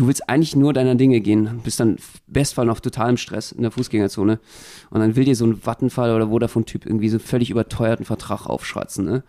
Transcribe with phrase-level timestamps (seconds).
[0.00, 3.60] du willst eigentlich nur deiner Dinge gehen, bist dann bestfall noch total im Stress in
[3.60, 4.40] der Fußgängerzone
[4.88, 9.04] und dann will dir so ein Vattenfall oder Vodafone-Typ irgendwie so völlig überteuerten Vertrag aufschwatzen,
[9.04, 9.22] ne?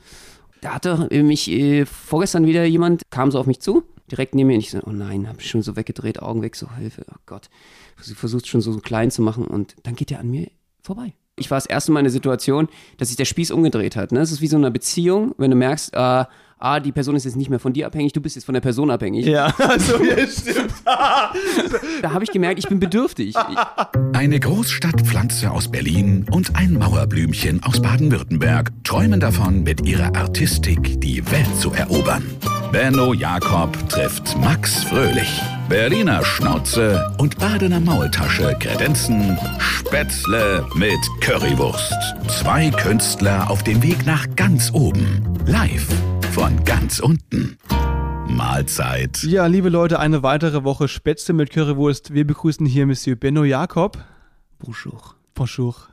[0.61, 4.53] Da hatte mich äh, vorgestern wieder jemand, kam so auf mich zu, direkt neben mir
[4.53, 7.19] und ich so, oh nein, hab ich schon so weggedreht, Augen weg, so Hilfe, oh
[7.25, 7.49] Gott.
[7.99, 10.49] Sie versucht schon so klein zu machen und dann geht er an mir
[10.83, 11.13] vorbei.
[11.35, 14.11] Ich war das erste Mal in der Situation, dass sich der Spieß umgedreht hat.
[14.11, 14.19] Ne?
[14.19, 16.25] Es ist wie so eine Beziehung, wenn du merkst, äh,
[16.61, 18.61] ah, die Person ist jetzt nicht mehr von dir abhängig, du bist jetzt von der
[18.61, 19.25] Person abhängig.
[19.25, 20.73] Ja, also, ja stimmt.
[20.85, 23.35] Da habe ich gemerkt, ich bin bedürftig.
[24.13, 31.29] Eine Großstadtpflanze aus Berlin und ein Mauerblümchen aus Baden-Württemberg träumen davon, mit ihrer Artistik die
[31.31, 32.23] Welt zu erobern.
[32.71, 35.41] Benno Jakob trifft Max Fröhlich.
[35.71, 41.95] Berliner Schnauze und Badener Maultasche kredenzen Spätzle mit Currywurst.
[42.27, 45.23] Zwei Künstler auf dem Weg nach ganz oben.
[45.45, 45.87] Live
[46.33, 47.57] von ganz unten.
[48.27, 49.23] Mahlzeit.
[49.23, 52.13] Ja, liebe Leute, eine weitere Woche Spätzle mit Currywurst.
[52.13, 53.97] Wir begrüßen hier Monsieur Benno Jakob.
[54.59, 55.15] Bonjour.
[55.35, 55.87] Bonjour.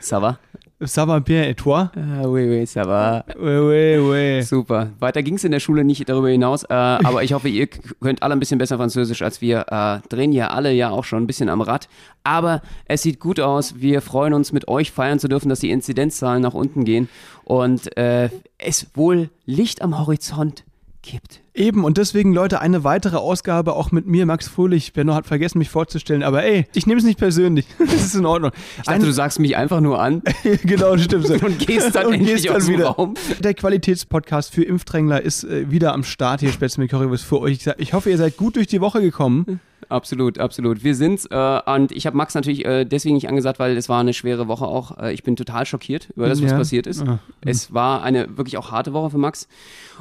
[0.00, 0.38] Ça va?
[0.84, 1.92] Ça va bien et toi?
[1.96, 3.24] Ah, oui, oui, ça va.
[3.38, 4.44] Oui, oui, oui.
[4.44, 4.88] Super.
[4.98, 7.68] Weiter ging es in der Schule nicht darüber hinaus, äh, aber ich hoffe, ihr
[8.00, 9.66] könnt alle ein bisschen besser Französisch als wir.
[9.68, 11.88] Äh, drehen ja alle ja auch schon ein bisschen am Rad.
[12.24, 13.80] Aber es sieht gut aus.
[13.80, 17.08] Wir freuen uns, mit euch feiern zu dürfen, dass die Inzidenzzahlen nach unten gehen
[17.44, 20.64] und äh, es wohl Licht am Horizont
[21.02, 21.42] gibt.
[21.54, 24.92] Eben, und deswegen, Leute, eine weitere Ausgabe auch mit mir, Max Fröhlich.
[24.92, 27.66] Benno hat vergessen, mich vorzustellen, aber ey, ich nehme es nicht persönlich.
[27.78, 28.52] Das ist in Ordnung.
[28.54, 30.22] Ich dachte, Ein du sagst mich einfach nur an.
[30.64, 31.26] genau, stimmt.
[31.26, 31.34] So.
[31.44, 32.86] Und gehst dann und endlich gehst wieder.
[32.86, 33.14] Raum.
[33.40, 37.58] Der Qualitätspodcast für Impfdrängler ist äh, wieder am Start hier, Spätzle mit Currywurst für euch.
[37.76, 39.60] Ich hoffe, ihr seid gut durch die Woche gekommen.
[39.92, 40.82] Absolut, absolut.
[40.82, 41.26] Wir sind's.
[41.26, 44.48] Äh, und ich habe Max natürlich äh, deswegen nicht angesagt, weil es war eine schwere
[44.48, 44.98] Woche auch.
[44.98, 46.56] Äh, ich bin total schockiert über das, was ja.
[46.56, 47.04] passiert ist.
[47.06, 47.18] Ja.
[47.42, 49.48] Es war eine wirklich auch harte Woche für Max.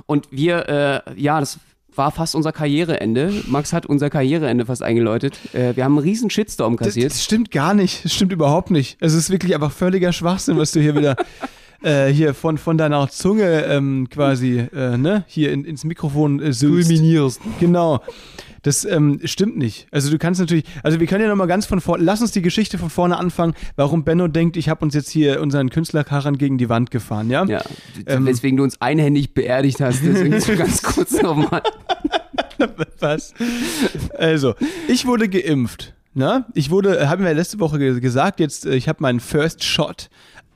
[0.06, 1.60] Und wir, äh, ja, das
[1.94, 3.34] war fast unser Karriereende.
[3.48, 5.38] Max hat unser Karriereende fast eingeläutet.
[5.54, 7.08] Äh, wir haben einen riesen Shitstorm kassiert.
[7.08, 8.06] Das, das, stimmt gar nicht.
[8.06, 8.98] Das stimmt überhaupt nicht.
[9.02, 11.18] Es ist wirklich einfach völliger Schwachsinn, was du hier wieder
[11.82, 16.52] äh, hier von, von deiner Zunge ähm, quasi äh, ne, hier in, ins Mikrofon äh,
[16.52, 17.42] Kulminierst.
[17.60, 18.02] Genau.
[18.64, 19.88] Das ähm, stimmt nicht.
[19.90, 22.44] Also du kannst natürlich, also wir können ja nochmal ganz von vorne, lass uns die
[22.44, 26.60] Geschichte von vorne anfangen, warum Benno denkt, ich habe uns jetzt hier unseren Künstlerkarren gegen
[26.60, 27.44] die Wand gefahren, ja?
[27.46, 27.64] Ja,
[28.06, 31.64] ähm, weswegen du uns einhändig beerdigt hast, deswegen so ganz kurz nochmal.
[33.00, 33.34] Was?
[34.16, 34.54] Also,
[34.88, 35.96] ich wurde geimpft.
[36.14, 36.46] Na?
[36.54, 40.10] Ich wurde, haben wir letzte Woche gesagt, jetzt, äh, ich habe meinen First Shot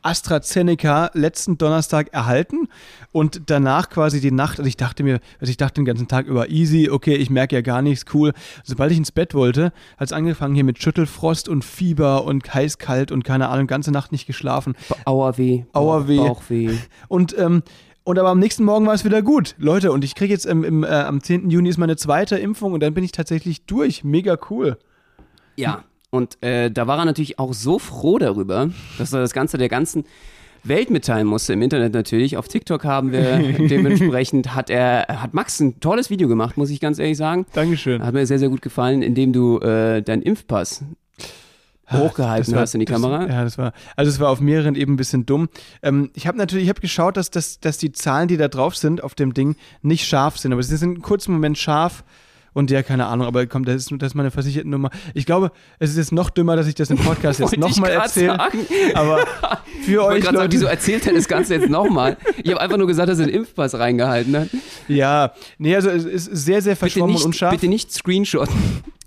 [0.05, 2.67] AstraZeneca letzten Donnerstag erhalten
[3.11, 6.27] und danach quasi die Nacht, also ich dachte mir, also ich dachte den ganzen Tag
[6.27, 8.33] über easy, okay, ich merke ja gar nichts, cool.
[8.63, 12.77] Sobald ich ins Bett wollte, hat es angefangen hier mit Schüttelfrost und Fieber und heiß,
[12.77, 14.75] kalt und keine Ahnung, ganze Nacht nicht geschlafen.
[15.05, 15.63] Auerweh.
[15.73, 16.17] Auerweh.
[16.17, 16.77] Bauchweh.
[17.07, 17.63] Und ähm,
[18.03, 19.55] und aber am nächsten Morgen war es wieder gut.
[19.57, 21.49] Leute, und ich kriege jetzt im, im, äh, am 10.
[21.49, 24.03] Juni ist meine zweite Impfung und dann bin ich tatsächlich durch.
[24.03, 24.77] Mega cool.
[25.55, 25.83] Ja,
[26.15, 29.69] und äh, da war er natürlich auch so froh darüber, dass er das Ganze der
[29.69, 30.05] ganzen
[30.63, 32.37] Welt mitteilen musste, im Internet natürlich.
[32.37, 33.37] Auf TikTok haben wir
[33.69, 37.45] dementsprechend, hat er, hat Max ein tolles Video gemacht, muss ich ganz ehrlich sagen.
[37.53, 38.03] Dankeschön.
[38.03, 40.83] Hat mir sehr, sehr gut gefallen, indem du äh, deinen Impfpass
[41.91, 43.27] hochgehalten war, hast in die das, Kamera.
[43.27, 45.49] Ja, das war, also es war auf mehreren eben ein bisschen dumm.
[45.83, 48.75] Ähm, ich habe natürlich, ich habe geschaut, dass, dass, dass die Zahlen, die da drauf
[48.75, 52.03] sind auf dem Ding, nicht scharf sind, aber sie sind einen kurzen Moment scharf
[52.55, 54.89] und der, keine Ahnung, aber komm, das ist, das ist meine versicherte Nummer.
[55.13, 58.39] Ich glaube, es ist jetzt noch dümmer, dass ich das im Podcast jetzt nochmal erzähle.
[58.95, 59.25] Aber
[59.81, 60.23] für euch.
[60.23, 62.15] Leute, sagen, wieso erzählt er das Ganze jetzt nochmal?
[62.41, 64.47] Ich habe einfach nur gesagt, dass er den Impfpass reingehalten hat.
[64.87, 67.51] Ja, nee, also es ist sehr, sehr verschwommen nicht, und unscharf.
[67.51, 68.55] Bitte nicht screenshotten.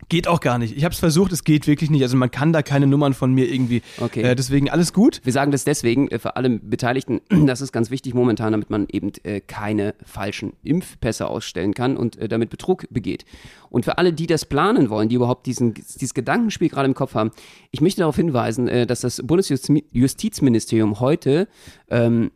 [0.09, 0.75] Geht auch gar nicht.
[0.75, 2.03] Ich habe es versucht, es geht wirklich nicht.
[2.03, 3.83] Also man kann da keine Nummern von mir irgendwie.
[4.01, 4.23] Okay.
[4.23, 5.21] Äh, deswegen alles gut.
[5.25, 8.87] Wir sagen das deswegen äh, für alle Beteiligten, das ist ganz wichtig momentan, damit man
[8.91, 13.27] eben äh, keine falschen Impfpässe ausstellen kann und äh, damit Betrug begeht.
[13.69, 17.15] Und für alle, die das planen wollen, die überhaupt diesen, dieses Gedankenspiel gerade im Kopf
[17.15, 17.31] haben,
[17.71, 21.49] ich möchte darauf hinweisen, äh, dass das Bundesjustizministerium heute
[21.91, 22.31] ähm,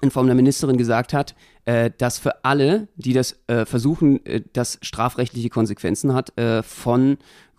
[0.00, 1.34] in Form der Ministerin gesagt hat,
[1.64, 7.18] äh, dass für alle, die das äh, versuchen, äh, das strafrechtliche Konsequenzen hat, äh, von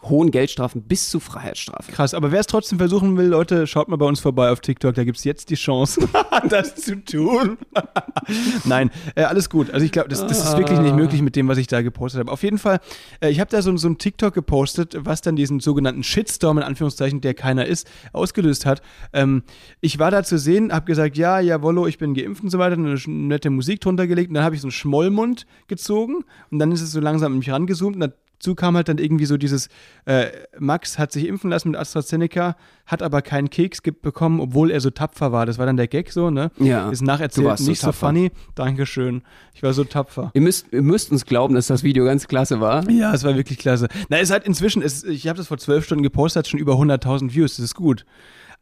[0.09, 1.91] hohen Geldstrafen bis zu Freiheitsstrafe.
[1.91, 4.95] Krass, aber wer es trotzdem versuchen will, Leute, schaut mal bei uns vorbei auf TikTok,
[4.95, 6.07] da gibt es jetzt die Chance,
[6.49, 7.57] das zu tun.
[8.65, 9.71] Nein, äh, alles gut.
[9.71, 12.19] Also ich glaube, das, das, ist wirklich nicht möglich mit dem, was ich da gepostet
[12.19, 12.31] habe.
[12.31, 12.79] Auf jeden Fall,
[13.21, 16.63] äh, ich habe da so, so ein TikTok gepostet, was dann diesen sogenannten Shitstorm, in
[16.63, 18.81] Anführungszeichen, der keiner ist, ausgelöst hat.
[19.13, 19.43] Ähm,
[19.81, 22.75] ich war da zu sehen, habe gesagt, ja, jawollo, ich bin geimpft und so weiter,
[22.75, 26.71] eine nette Musik drunter gelegt und dann habe ich so einen Schmollmund gezogen und dann
[26.71, 29.69] ist es so langsam an mich rangezoomt und dazu kam halt dann irgendwie so dieses,
[30.05, 30.27] äh,
[30.59, 32.55] Max hat sich impfen lassen mit AstraZeneca,
[32.85, 35.45] hat aber keinen Keks bekommen, obwohl er so tapfer war.
[35.45, 36.51] Das war dann der Gag so, ne?
[36.59, 36.89] Ja.
[36.89, 38.07] Ist nacherzählt so nicht so, tapfer.
[38.07, 38.31] funny.
[38.53, 39.23] Dankeschön.
[39.53, 40.31] Ich war so tapfer.
[40.33, 42.89] Ihr müsst, ihr müsst uns glauben, dass das Video ganz klasse war.
[42.89, 43.87] Ja, es war wirklich klasse.
[44.09, 46.73] Na, es hat inzwischen, es, ich habe das vor zwölf Stunden gepostet, hat schon über
[46.73, 47.55] 100.000 Views.
[47.57, 48.05] Das ist gut.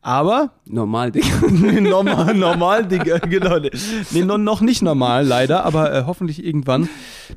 [0.03, 1.27] Aber Normal, Digga.
[1.49, 3.57] Nee, normal, normal, Digga, genau.
[4.11, 6.89] Nee, no, noch nicht normal, leider, aber äh, hoffentlich irgendwann.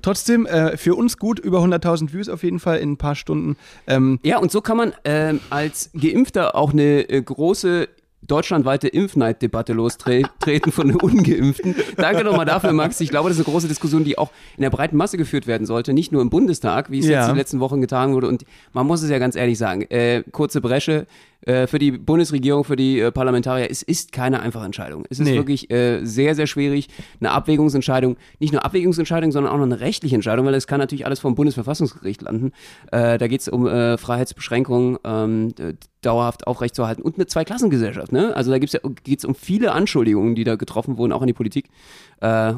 [0.02, 3.56] Trotzdem, äh, für uns gut, über 100.000 Views auf jeden Fall in ein paar Stunden.
[3.86, 7.88] Ähm, Ja, und so kann man ähm, als Geimpfter auch eine äh, große
[8.26, 11.76] deutschlandweite Impfneiddebatte lostreten von den Ungeimpften.
[11.96, 13.00] Danke nochmal dafür, Max.
[13.00, 15.64] Ich glaube, das ist eine große Diskussion, die auch in der breiten Masse geführt werden
[15.64, 17.20] sollte, nicht nur im Bundestag, wie es Ja.
[17.20, 18.26] jetzt die letzten Wochen getan wurde.
[18.26, 21.06] Und man muss es ja ganz ehrlich sagen, äh, kurze Bresche
[21.46, 25.04] äh, für die Bundesregierung, für die äh, Parlamentarier, es ist keine einfache Entscheidung.
[25.10, 25.36] Es ist Nee.
[25.36, 26.88] wirklich äh, sehr, sehr schwierig,
[27.20, 31.06] eine Abwägungsentscheidung, nicht nur Abwägungsentscheidung, sondern auch noch eine rechtliche Entscheidung, weil es kann natürlich
[31.06, 32.52] alles vom Bundesverfassungsgericht landen.
[32.90, 35.54] Äh, da geht es um äh, Freiheitsbeschränkungen ähm,
[36.02, 38.10] dauerhaft aufrechtzuerhalten und eine Zweiklassengesellschaft.
[38.12, 38.34] Ne?
[38.34, 41.32] Also da ja, geht es um viele Anschuldigungen, die da getroffen wurden, auch an die
[41.32, 41.66] Politik.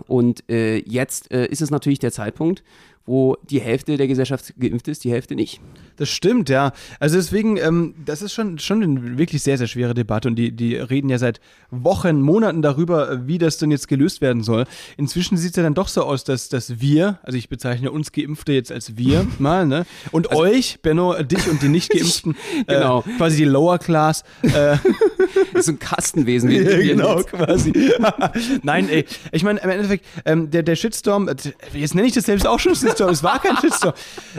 [0.07, 2.63] Und jetzt ist es natürlich der Zeitpunkt,
[3.09, 5.61] wo die Hälfte der Gesellschaft geimpft ist, die Hälfte nicht.
[5.97, 6.73] Das stimmt, ja.
[7.01, 10.53] Also deswegen, ähm, das ist schon, schon eine wirklich sehr, sehr schwere Debatte und die,
[10.53, 11.41] die reden ja seit
[11.71, 14.67] Wochen, Monaten darüber, wie das denn jetzt gelöst werden soll.
[14.97, 18.13] Inzwischen sieht es ja dann doch so aus, dass, dass wir, also ich bezeichne uns
[18.13, 19.87] Geimpfte jetzt als wir mal, ne?
[20.13, 23.01] Und euch, Benno, dich und die Nicht-Geimpften, Genau.
[23.01, 24.77] äh, quasi die Lower Class, äh,
[25.55, 26.51] ist so ein Kastenwesen.
[26.51, 27.73] wie- ja, genau, quasi.
[28.63, 31.35] Nein, ey, ich meine, im Endeffekt, ähm, der, der Shitstorm, äh,
[31.75, 33.95] jetzt nenne ich das selbst auch schon Shitstorm, es war kein Shitstorm.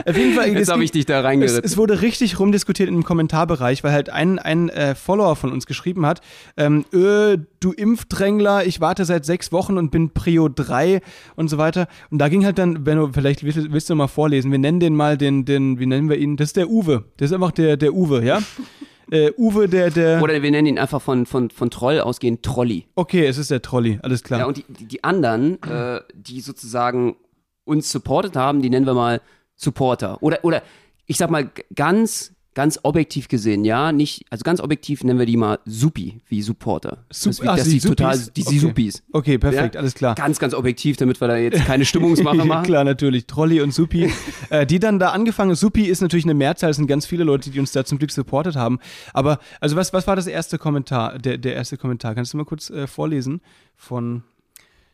[0.06, 1.62] Auf jeden Fall, Jetzt es habe ich dich da es, reingeritten.
[1.64, 6.06] es wurde richtig rumdiskutiert im Kommentarbereich, weil halt ein, ein äh, Follower von uns geschrieben
[6.06, 6.20] hat,
[6.56, 11.00] ähm, öh, du Impfdrängler, ich warte seit sechs Wochen und bin Prio 3
[11.36, 11.88] und so weiter.
[12.10, 14.94] Und da ging halt dann, Benno, vielleicht willst, willst du mal vorlesen, wir nennen den
[14.94, 16.36] mal den, den, wie nennen wir ihn?
[16.36, 17.04] Das ist der Uwe.
[17.18, 18.38] Das ist einfach der, der Uwe, ja?
[19.10, 20.22] äh, Uwe, der, der.
[20.22, 22.86] Oder wir nennen ihn einfach von, von, von Troll ausgehend Trolli.
[22.94, 24.40] okay, es ist der Trolli, alles klar.
[24.40, 27.16] Ja, und die, die- anderen, äh, die sozusagen
[27.64, 29.20] uns supportet haben, die nennen wir mal
[29.56, 30.22] Supporter.
[30.22, 30.62] Oder, oder
[31.06, 35.36] ich sag mal ganz, ganz objektiv gesehen, ja, nicht, also ganz objektiv nennen wir die
[35.36, 37.04] mal Supi, wie Supporter.
[37.10, 38.32] Sup- das, ach, dass die total, Suppis?
[38.32, 38.58] die, die Okay.
[38.58, 39.02] Suppis.
[39.12, 39.80] Okay, perfekt, Ja?
[39.80, 40.14] alles klar.
[40.16, 42.64] Ganz, ganz objektiv, damit wir da jetzt keine Stimmungsmache machen.
[42.64, 43.26] Klar, natürlich.
[43.26, 44.12] Trolli und Supi.
[44.50, 45.54] äh, die dann da angefangen.
[45.54, 48.10] Supi ist natürlich eine Mehrzahl, es sind ganz viele Leute, die uns da zum Glück
[48.10, 48.80] supportet haben.
[49.14, 52.16] Aber, also was, was war das erste Kommentar, der, der erste Kommentar?
[52.16, 53.42] Kannst du mal kurz äh, vorlesen
[53.76, 54.24] von,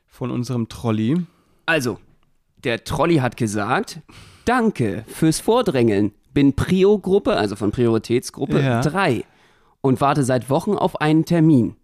[0.06, 1.17] von unserem Trolli?
[1.64, 1.99] Also,
[2.64, 4.00] der Trolli hat gesagt,
[4.44, 6.12] danke fürs Vordrängeln.
[6.37, 8.83] Bin Prio-Gruppe, also von Prioritätsgruppe Ja.
[8.83, 9.25] 3
[9.81, 11.77] und warte seit Wochen auf einen Termin.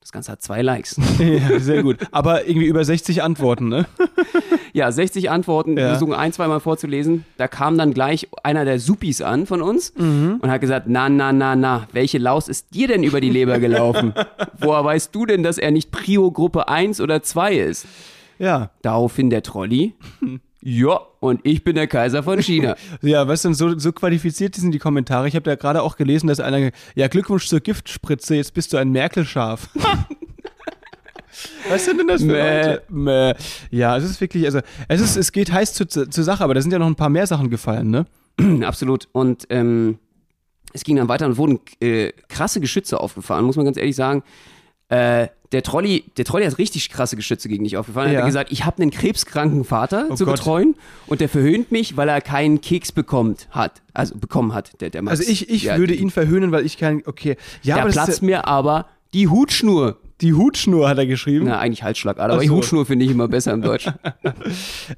[0.00, 0.96] Das Ganze hat zwei Likes.
[1.20, 1.98] ja, sehr gut.
[2.10, 3.86] Aber irgendwie über 60 Antworten, ne?
[4.74, 5.76] Ja, 60 Antworten, Ja.
[5.84, 7.24] wir versuchen ein, zweimal vorzulesen.
[7.36, 10.38] Da kam dann gleich einer der Suppis an von uns Mhm.
[10.42, 13.60] und hat gesagt, na, na, na, na, welche Laus ist dir denn über die Leber
[13.60, 14.12] gelaufen?
[14.58, 17.86] Woher weißt du denn, dass er nicht Prio-Gruppe 1 oder 2 ist?
[18.40, 18.70] Ja.
[18.82, 19.94] Daraufhin der Trolli,
[20.64, 22.76] ja, und ich bin der Kaiser von China.
[23.02, 25.26] Ja, weißt du, so, so qualifiziert sind die Kommentare.
[25.26, 28.76] Ich habe da gerade auch gelesen, dass einer, ja, Glückwunsch zur Giftspritze, jetzt bist du
[28.76, 29.68] ein Merkel-Schaf.
[31.68, 32.62] Was sind denn das für Mäh.
[32.62, 32.82] Leute?
[32.88, 33.34] Mäh.
[33.70, 36.62] Ja, es ist wirklich, also, es ist, es geht heiß zu, zur Sache, aber da
[36.62, 38.06] sind ja noch ein paar mehr Sachen gefallen, ne?
[38.64, 39.08] Absolut.
[39.12, 39.98] Und ähm,
[40.72, 44.22] es ging dann weiter und wurden äh, krasse Geschütze aufgefahren, muss man ganz ehrlich sagen.
[44.92, 48.08] Äh, der Trolli, der Trolli hat richtig krasse Geschütze gegen dich aufgefahren.
[48.08, 48.18] Er Ja.
[48.20, 50.36] hat gesagt, ich habe einen krebskranken Vater Oh zu Gott.
[50.36, 50.74] betreuen
[51.06, 53.82] und der verhöhnt mich, weil er keinen Keks bekommt hat.
[53.92, 55.18] Also bekommen hat, der, der Max.
[55.20, 57.36] Also ich, ich ja, würde ihn verhöhnen, weil ich kein, okay.
[57.62, 59.98] Ja, Da platzt mir aber die Hutschnur.
[60.22, 61.46] Die Hutschnur hat er geschrieben.
[61.46, 62.54] Na, eigentlich Halsschlagader, aber so.
[62.54, 63.88] Hutschnur finde ich immer besser im Deutsch.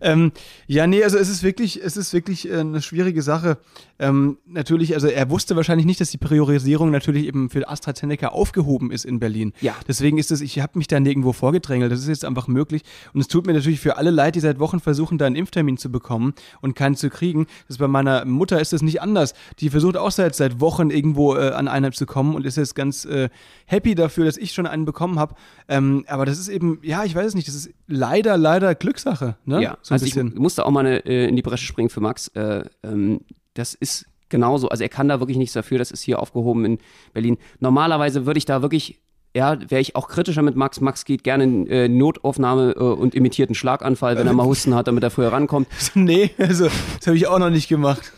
[0.00, 0.32] Ähm,
[0.66, 3.58] ja, nee, also es ist wirklich, es ist wirklich äh, eine schwierige Sache.
[3.98, 8.90] Ähm, natürlich, also er wusste wahrscheinlich nicht, dass die Priorisierung natürlich eben für AstraZeneca aufgehoben
[8.90, 9.52] ist in Berlin.
[9.60, 9.74] Ja.
[9.86, 11.92] Deswegen ist es, ich habe mich da nirgendwo vorgedrängelt.
[11.92, 12.82] Das ist jetzt einfach möglich.
[13.12, 15.76] Und es tut mir natürlich für alle leid, die seit Wochen versuchen, da einen Impftermin
[15.76, 17.46] zu bekommen und keinen zu kriegen.
[17.68, 19.34] Das bei meiner Mutter ist das nicht anders.
[19.60, 22.74] Die versucht auch seit, seit Wochen irgendwo äh, an einen zu kommen und ist jetzt
[22.74, 23.28] ganz äh,
[23.66, 25.34] happy dafür, dass ich schon einen bekommen habe.
[25.68, 29.36] Ähm, aber das ist eben, ja, ich weiß es nicht, das ist leider, leider Glückssache.
[29.44, 29.62] Ne?
[29.62, 30.28] Ja, so ein also bisschen.
[30.28, 32.28] ich musste auch mal eine, äh, in die Bresche springen für Max.
[32.28, 33.20] Äh, ähm,
[33.54, 36.78] das ist genauso, also er kann da wirklich nichts dafür, das ist hier aufgehoben in
[37.12, 37.38] Berlin.
[37.60, 39.00] Normalerweise würde ich da wirklich,
[39.36, 40.80] ja, wäre ich auch kritischer mit Max.
[40.80, 44.74] Max geht gerne in äh, Notaufnahme äh, und imitiert einen Schlaganfall, wenn er mal Husten
[44.74, 45.66] hat, damit er früher rankommt.
[45.94, 46.64] Nee, also
[46.98, 48.12] das habe ich auch noch nicht gemacht.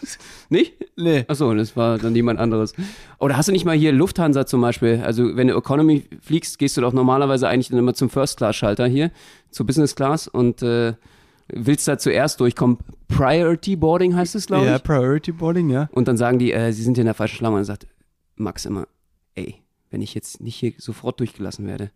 [0.51, 0.75] Nicht?
[0.97, 1.25] Nee.
[1.29, 2.75] Achso, das war dann jemand anderes.
[3.19, 5.03] Oder hast du nicht mal hier Lufthansa zum Beispiel?
[5.05, 9.11] Also, wenn du Economy fliegst, gehst du doch normalerweise eigentlich dann immer zum First-Class-Schalter hier,
[9.51, 10.95] zur Business Class und äh,
[11.49, 14.83] willst da zuerst durchkommen, Priority Boarding heißt es, glaube Ja, ich.
[14.83, 15.89] Priority Boarding, ja.
[15.93, 17.55] Und dann sagen die, äh, sie sind hier in der falschen Schlange.
[17.57, 17.87] Und dann sagt
[18.37, 18.87] Max immer,
[19.35, 19.57] ey,
[19.91, 21.91] wenn ich jetzt nicht hier sofort durchgelassen werde,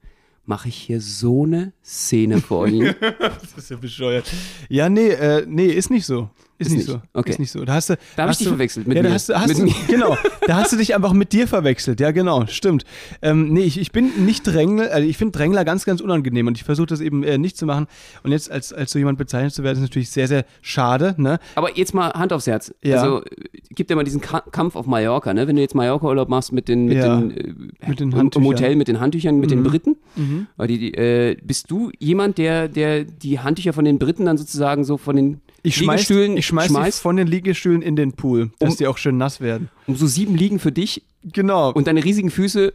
[0.45, 2.95] mache ich hier so eine Szene vor Ihnen.
[3.19, 4.31] Das ist ja bescheuert.
[4.69, 6.31] Ja, nee, äh, nee, ist nicht so.
[6.61, 6.91] Ist, Ist nicht nicht.
[6.91, 7.01] so.
[7.15, 7.31] Okay.
[7.31, 7.65] Ist nicht so.
[7.65, 9.15] Da hast du, Da habe ich dich du, verwechselt mit ja, mir.
[9.15, 9.75] Hast, hast mit du, mir.
[9.89, 10.15] genau,
[10.47, 12.01] da hast du dich einfach mit dir verwechselt.
[12.01, 12.85] Ja, genau, stimmt.
[13.23, 16.59] Ähm, nee, ich, ich bin nicht Drängler, also ich finde Drängler ganz, ganz unangenehm und
[16.59, 17.87] ich versuche das eben äh, nicht zu machen.
[18.25, 21.15] Und jetzt als, als so jemand bezeichnet zu werden, ist natürlich sehr, sehr schade.
[21.17, 21.39] Ne?
[21.55, 22.75] Aber jetzt mal Hand aufs Herz.
[22.85, 23.01] Ja.
[23.01, 23.27] Also äh,
[23.75, 25.49] gibt ja mal diesen Ka Kampf auf Mallorca, ne?
[25.49, 27.17] Wenn du jetzt Mallorca-Urlaub machst mit den, mit Ja.
[27.21, 28.43] den, äh, Mit den Handtüchern.
[28.43, 29.97] im Hotel mit den Handtüchern, mit den Briten.
[30.17, 30.47] Mhm.
[30.69, 34.85] Die, die, äh, bist du jemand, der, der die Handtücher von den Briten dann sozusagen
[34.85, 38.13] so von den Ich schmeiß, Liegestühlen ich schmeiß, die schmeißt, von den Liegestühlen in den
[38.13, 39.69] Pool, dass Um- die auch schön nass werden.
[39.87, 42.73] um so sieben Liegen für dich Genau, und deine riesigen Füße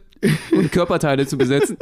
[0.52, 1.76] und Körperteile zu besetzen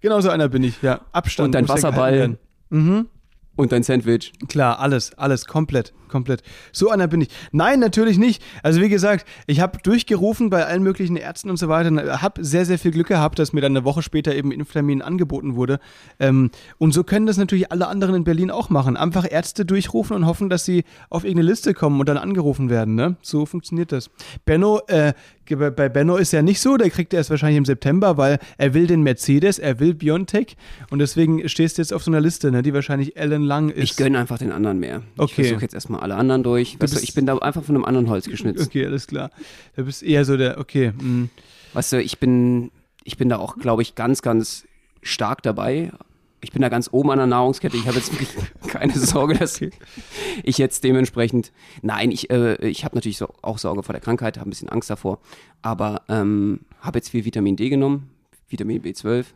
[0.00, 0.82] genau so einer bin ich.
[0.82, 1.46] Ja, Abstand.
[1.46, 2.36] und dein Wasserball
[2.70, 3.08] werden.
[3.56, 4.32] und dein Sandwich.
[4.48, 6.42] Klar, alles, alles, komplett, komplett.
[6.72, 7.28] So einer bin ich.
[7.52, 8.42] Nein, natürlich nicht.
[8.62, 12.64] Also wie gesagt, ich habe durchgerufen bei allen möglichen Ärzten und so weiter, habe sehr,
[12.64, 15.78] sehr viel Glück gehabt, dass mir dann eine Woche später eben Impftermin angeboten wurde.
[16.20, 18.96] Ähm, und so können das natürlich alle anderen in Berlin auch machen.
[18.96, 22.94] Einfach Ärzte durchrufen und hoffen, dass sie auf irgendeine Liste kommen und dann angerufen werden.
[22.94, 23.16] Ne?
[23.22, 24.10] So funktioniert das.
[24.44, 25.12] Benno, äh,
[25.50, 28.74] bei Benno ist ja nicht so, der kriegt er erst wahrscheinlich im September, weil er
[28.74, 30.56] will den Mercedes, er will Biontech
[30.90, 33.92] und deswegen stehst du jetzt auf so einer Liste, ne, die wahrscheinlich ellenlang ist.
[33.92, 35.02] Ich gönne einfach den anderen mehr.
[35.14, 35.44] Ich Okay.
[35.44, 36.80] versuche jetzt erstmal alle anderen durch.
[36.80, 38.66] Weißt du, ich bin da einfach von einem anderen Holz geschnitzt.
[38.66, 39.30] Okay, alles klar.
[39.76, 40.90] Du bist eher so der, okay.
[40.92, 41.30] mm.
[41.74, 42.70] Weißt du, ich bin,
[43.04, 44.66] ich bin da auch, glaube ich, ganz, ganz
[45.02, 45.92] stark dabei.
[46.40, 47.76] Ich bin da ganz oben an der Nahrungskette.
[47.76, 48.30] Ich habe jetzt wirklich
[48.68, 51.52] keine Sorge, dass ich jetzt dementsprechend.
[51.82, 54.68] Nein, ich, äh, ich habe natürlich so, auch Sorge vor der Krankheit, habe ein bisschen
[54.68, 55.18] Angst davor.
[55.62, 58.10] Aber ähm, habe jetzt viel Vitamin D genommen,
[58.48, 59.26] Vitamin B12, bin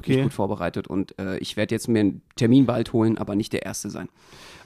[0.00, 0.22] Okay.
[0.22, 3.64] gut vorbereitet und äh, ich werde jetzt mir einen Termin bald holen, aber nicht der
[3.64, 4.08] Erste sein.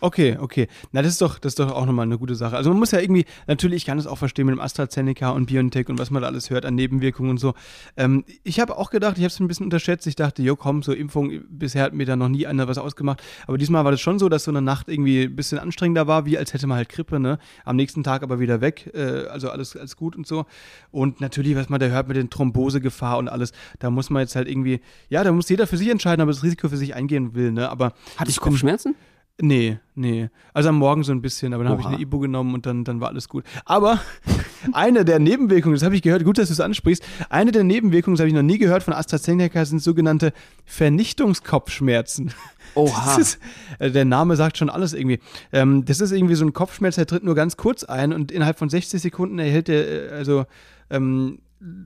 [0.01, 0.69] Okay, okay.
[0.93, 2.57] Na, das ist doch, das ist doch auch nochmal eine gute Sache.
[2.57, 5.47] Also man muss ja irgendwie, natürlich, ich kann es auch verstehen mit dem AstraZeneca und
[5.47, 7.55] BioNTech und was man da alles hört an Nebenwirkungen und so.
[7.97, 10.07] Ähm, ich habe auch gedacht, ich habe es ein bisschen unterschätzt.
[10.07, 13.23] Ich dachte, jo, komm, so Impfung, bisher hat mir da noch nie einer was ausgemacht.
[13.47, 16.27] Aber diesmal war das schon so, dass so eine Nacht irgendwie ein bisschen anstrengender war,
[16.27, 17.39] wie als hätte man halt Grippe, ne?
[17.65, 18.91] Am nächsten Tag aber wieder weg.
[18.95, 20.47] Äh, also alles, alles gut und so.
[20.93, 24.37] Und natürlich, was man da hört mit den Thrombosegefahr und alles, da muss man jetzt
[24.37, 26.95] halt irgendwie, ja, da muss jeder für sich entscheiden, ob er das Risiko für sich
[26.95, 27.69] eingehen will, ne?
[27.69, 28.95] Aber Hatte ich ich bin- Kopfschmerzen?
[29.41, 30.31] Nee, nee.
[30.53, 32.83] Also am Morgen so ein bisschen, aber dann habe ich eine Ibu genommen und dann,
[32.83, 33.45] dann war alles gut.
[33.65, 34.01] Aber
[34.73, 38.17] eine der Nebenwirkungen, das habe ich gehört, gut, dass du es ansprichst, eine der Nebenwirkungen,
[38.17, 40.33] das habe ich noch nie gehört von AstraZeneca, sind sogenannte
[40.65, 42.33] Vernichtungskopfschmerzen.
[42.75, 43.17] Oha.
[43.17, 43.39] Das ist,
[43.79, 45.21] äh, der Name sagt schon alles irgendwie.
[45.53, 48.59] Ähm, das ist irgendwie so ein Kopfschmerz, der tritt nur ganz kurz ein und innerhalb
[48.59, 50.47] von 60 Sekunden erhält der, äh, also
[50.91, 51.39] ähm,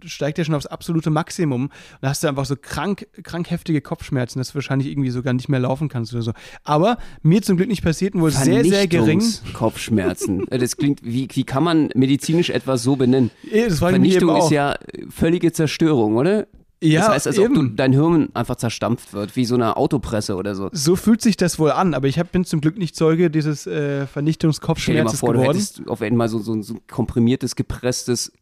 [0.04, 1.64] steigt er schon aufs absolute Maximum.
[1.64, 5.32] Und da hast du einfach so krank, krank heftige Kopfschmerzen, dass du wahrscheinlich irgendwie sogar
[5.32, 6.32] nicht mehr laufen kannst oder so.
[6.64, 9.22] Aber mir zum Glück nicht passiert und wohl sehr, sehr gering.
[9.52, 10.46] Kopfschmerzen.
[10.48, 13.30] Äh, Das klingt, wie, wie kann man medizinisch etwas so benennen?
[13.44, 14.76] Das eben Vernichtung ist ja
[15.10, 16.46] völlige Zerstörung, oder?
[16.84, 17.76] Ja, das heißt, als ob du, eben.
[17.76, 20.68] dein Hirn einfach zerstampft wird, wie so eine Autopresse oder so.
[20.72, 23.66] so fühlt sich das wohl an, aber ich hab, bin zum Glück nicht Zeuge dieses
[23.68, 25.56] äh, Stell dir mal Vernichtungskopfschmerzes vor, du geworden.
[25.56, 28.32] hättest auf einmal so, so, so ein komprimiertes, gepresstes,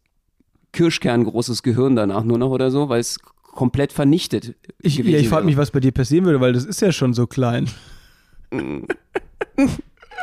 [0.73, 5.45] kirschkerngroßes Gehirn danach nur noch oder so, weil es komplett vernichtet Ich, ja, ich frage
[5.45, 7.69] mich, was bei dir passieren würde, weil das ist ja schon so klein.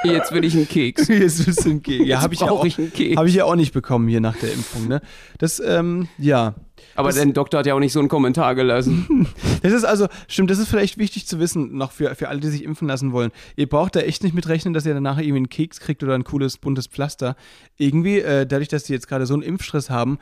[0.05, 1.09] Jetzt will ich einen Keks.
[1.09, 2.07] Jetzt bist du ein Keks.
[2.07, 3.17] Ja, habe ich, ja auch- ich einen Keks.
[3.17, 4.89] hab ich ja auch nicht bekommen hier nach der Impfung.
[4.89, 5.01] Ne?
[5.39, 6.55] Das, ähm, ja.
[6.95, 9.29] Aber dein Doktor hat ja auch nicht so einen Kommentar gelassen.
[9.61, 12.47] Das ist also, stimmt, das ist vielleicht wichtig zu wissen, noch für, für alle, die
[12.49, 13.33] sich impfen lassen wollen.
[13.57, 16.15] Ihr braucht da echt nicht mit rechnen, dass ihr danach irgendwie einen Keks kriegt oder
[16.15, 17.35] ein cooles, buntes Pflaster.
[17.77, 20.19] Irgendwie, äh, dadurch, dass die jetzt gerade so einen Impfstress haben,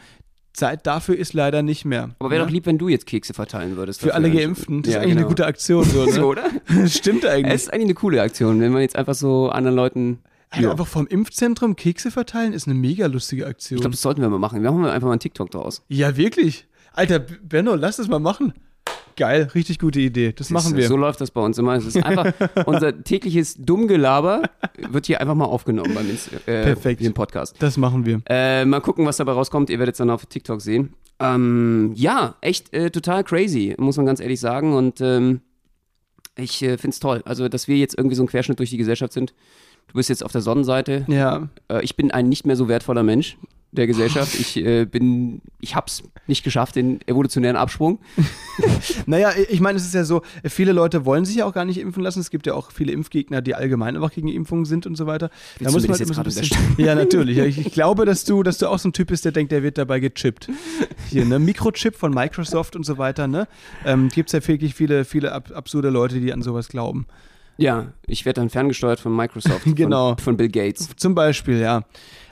[0.57, 2.11] Zeit dafür ist leider nicht mehr.
[2.19, 2.47] Aber wäre Ja?
[2.47, 4.01] doch lieb, wenn du jetzt Kekse verteilen würdest.
[4.01, 4.83] Für alle Geimpften.
[4.83, 5.27] Das Ja, ist eigentlich genau.
[5.27, 5.85] eine gute Aktion.
[5.85, 6.13] So, ne?
[6.13, 6.45] So, oder?
[6.69, 7.55] Das stimmt eigentlich.
[7.55, 10.19] Es ist eigentlich eine coole Aktion, wenn man jetzt einfach so anderen Leuten.
[10.51, 10.71] Alter, Ja.
[10.73, 13.77] einfach vom Impfzentrum Kekse verteilen ist eine mega lustige Aktion.
[13.77, 14.63] Ich glaube, das sollten wir mal machen.
[14.63, 15.83] Wir machen einfach mal einen TikTok draus.
[15.89, 16.67] ja, wirklich.
[16.93, 18.55] Alter, Benno, lass das mal machen.
[19.17, 20.33] Geil, richtig gute Idee.
[20.33, 20.87] Das machen wir.
[20.89, 21.75] So läuft das bei uns immer.
[21.75, 22.33] Es ist einfach
[22.67, 24.43] unser tägliches Dummgelaber
[24.91, 27.01] wird hier einfach mal aufgenommen beim äh, Perfekt.
[27.01, 27.57] im Podcast.
[27.59, 28.21] das machen wir.
[28.29, 29.71] Äh, mal gucken, was dabei rauskommt.
[29.71, 30.93] Ihr werdet es dann auf TikTok sehen.
[31.19, 34.75] Ähm, ja, echt äh, total crazy, muss man ganz ehrlich sagen.
[34.75, 35.41] Und ähm,
[36.37, 37.23] ich äh, finde es toll.
[37.25, 39.33] Also, dass wir jetzt irgendwie so ein Querschnitt durch die Gesellschaft sind.
[39.89, 41.07] Du bist jetzt auf der Sonnenseite.
[41.09, 43.39] Ja, Äh, ich bin ein nicht mehr so wertvoller Mensch
[43.73, 44.35] der Gesellschaft.
[44.39, 47.99] Ich äh, bin, ich hab's nicht geschafft, den evolutionären Absprung.
[49.05, 51.79] Naja, ich meine, es ist ja so, viele Leute wollen sich ja auch gar nicht
[51.79, 52.21] impfen lassen.
[52.21, 55.31] Es gibt ja auch viele Impfgegner, die allgemein einfach gegen Impfungen sind und so weiter.
[55.59, 57.37] Willst du mir das jetzt immer gerade bisschen- Ja, natürlich.
[57.39, 59.63] Ich, ich glaube, dass du, dass du auch so ein Typ bist, der denkt, der
[59.63, 60.49] wird dabei gechippt.
[61.11, 61.39] Hier, ne?
[61.39, 63.47] Mikrochip von Microsoft und so weiter, ne?
[63.85, 67.07] Ähm, Gibt es ja wirklich viele, viele ab, absurde Leute, die an sowas glauben.
[67.59, 69.65] Ja, ich werde dann ferngesteuert von Microsoft.
[69.77, 70.11] Genau.
[70.11, 70.89] Von, von Bill Gates.
[70.97, 71.85] Zum Beispiel, ja.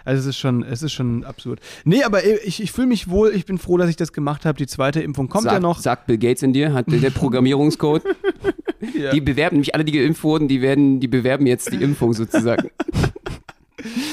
[0.05, 1.61] Also es ist schon, es ist schon absurd.
[1.85, 4.59] Nee, aber ich, ich fühle mich wohl, ich bin froh, dass ich das gemacht habe.
[4.59, 5.79] Die zweite Impfung kommt sagt, ja noch.
[5.79, 8.03] Sagt Bill Gates in dir, hat der, Programmierungscode.
[8.95, 9.13] Ja.
[9.13, 12.71] Die bewerben, nämlich alle, die geimpft wurden, die werden, die bewerben jetzt die Impfung sozusagen.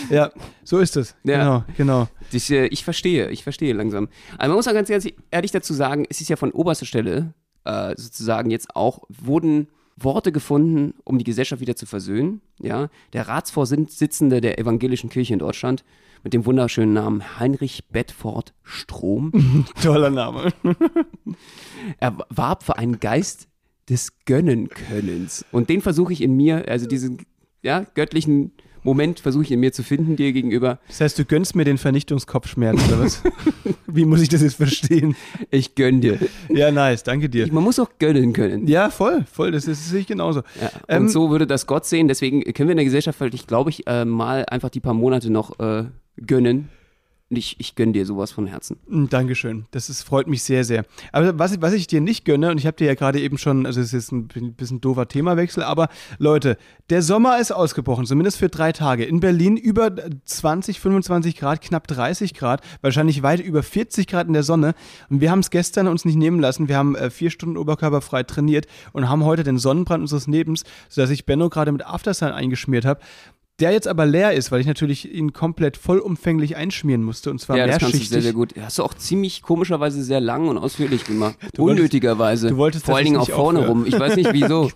[0.10, 0.32] Ja,
[0.66, 1.16] so ist es.
[1.24, 1.38] Ja.
[1.38, 2.08] Genau, genau.
[2.32, 4.10] Ich, äh, ich verstehe, ich verstehe langsam.
[4.38, 7.34] Aber man muss auch ganz ehrlich, ehrlich dazu sagen, es ist ja von oberster Stelle
[7.64, 12.42] äh, sozusagen jetzt auch, wurden Worte gefunden, um die Gesellschaft wieder zu versöhnen.
[12.60, 15.84] Ja, der Ratsvorsitzende der evangelischen Kirche in Deutschland
[16.24, 19.66] mit dem wunderschönen Namen Heinrich Bedford Strom.
[19.82, 20.54] Toller Name.
[21.98, 23.48] Er warb für einen Geist
[23.90, 25.46] des Gönnenkönnens.
[25.52, 27.26] Und den versuche ich in mir, also diesen
[27.64, 30.80] ja, göttlichen Moment versuche ich in mir zu finden, dir gegenüber.
[30.88, 33.22] Das heißt, du gönnst mir den Vernichtungskopfschmerz, oder was?
[33.88, 35.16] Wie muss ich das jetzt verstehen?
[35.50, 36.18] Ich gönn dir.
[36.50, 37.52] Ja, nice, danke dir.
[37.52, 38.68] Man muss auch gönnen können.
[38.68, 40.42] Ja, voll, voll, das, ist- das sehe ich genauso.
[40.62, 42.08] Ja, Ähm, und so würde das Gott sehen.
[42.08, 45.30] Deswegen können wir in der Gesellschaft vielleicht, glaube ich, äh, mal einfach die paar Monate
[45.30, 45.86] noch äh,
[46.26, 46.70] gönnen.
[47.32, 48.76] Und ich, ich gönne dir sowas von Herzen.
[48.90, 49.66] Mm, Dankeschön.
[49.72, 50.84] Das ist, freut mich sehr, sehr.
[51.14, 53.66] Aber was, was ich dir nicht gönne, und ich habe dir ja gerade eben schon,
[53.66, 55.88] also es ist jetzt ein bi- bisschen doofer Themawechsel, aber
[56.20, 56.58] Leute,
[56.90, 59.06] der Sommer ist ausgebrochen, zumindest für drei Tage.
[59.06, 59.96] In Berlin über
[60.26, 64.74] 20, 25 Grad, knapp 30 Grad, wahrscheinlich weit über 40 Grad in der Sonne.
[65.10, 66.68] Und wir haben es gestern uns nicht nehmen lassen.
[66.68, 71.10] Wir haben äh, vier Stunden oberkörperfrei trainiert und haben heute den Sonnenbrand unseres Lebens, sodass
[71.10, 73.00] ich Benno gerade mit Aftersun eingeschmiert habe.
[73.62, 77.58] Der jetzt aber leer ist, weil ich natürlich ihn komplett vollumfänglich einschmieren musste und zwar
[77.58, 78.10] ja, das kannst du mehrschichtig.
[78.10, 78.54] sehr, sehr gut.
[78.60, 81.36] Hast du auch ziemlich komischerweise sehr lang und ausführlich gemacht.
[81.54, 82.50] Du wolltest- Unnötigerweise.
[82.50, 83.86] du wolltest, Vor allen Dingen auch vorne rum.
[83.86, 84.70] Ich weiß nicht wieso.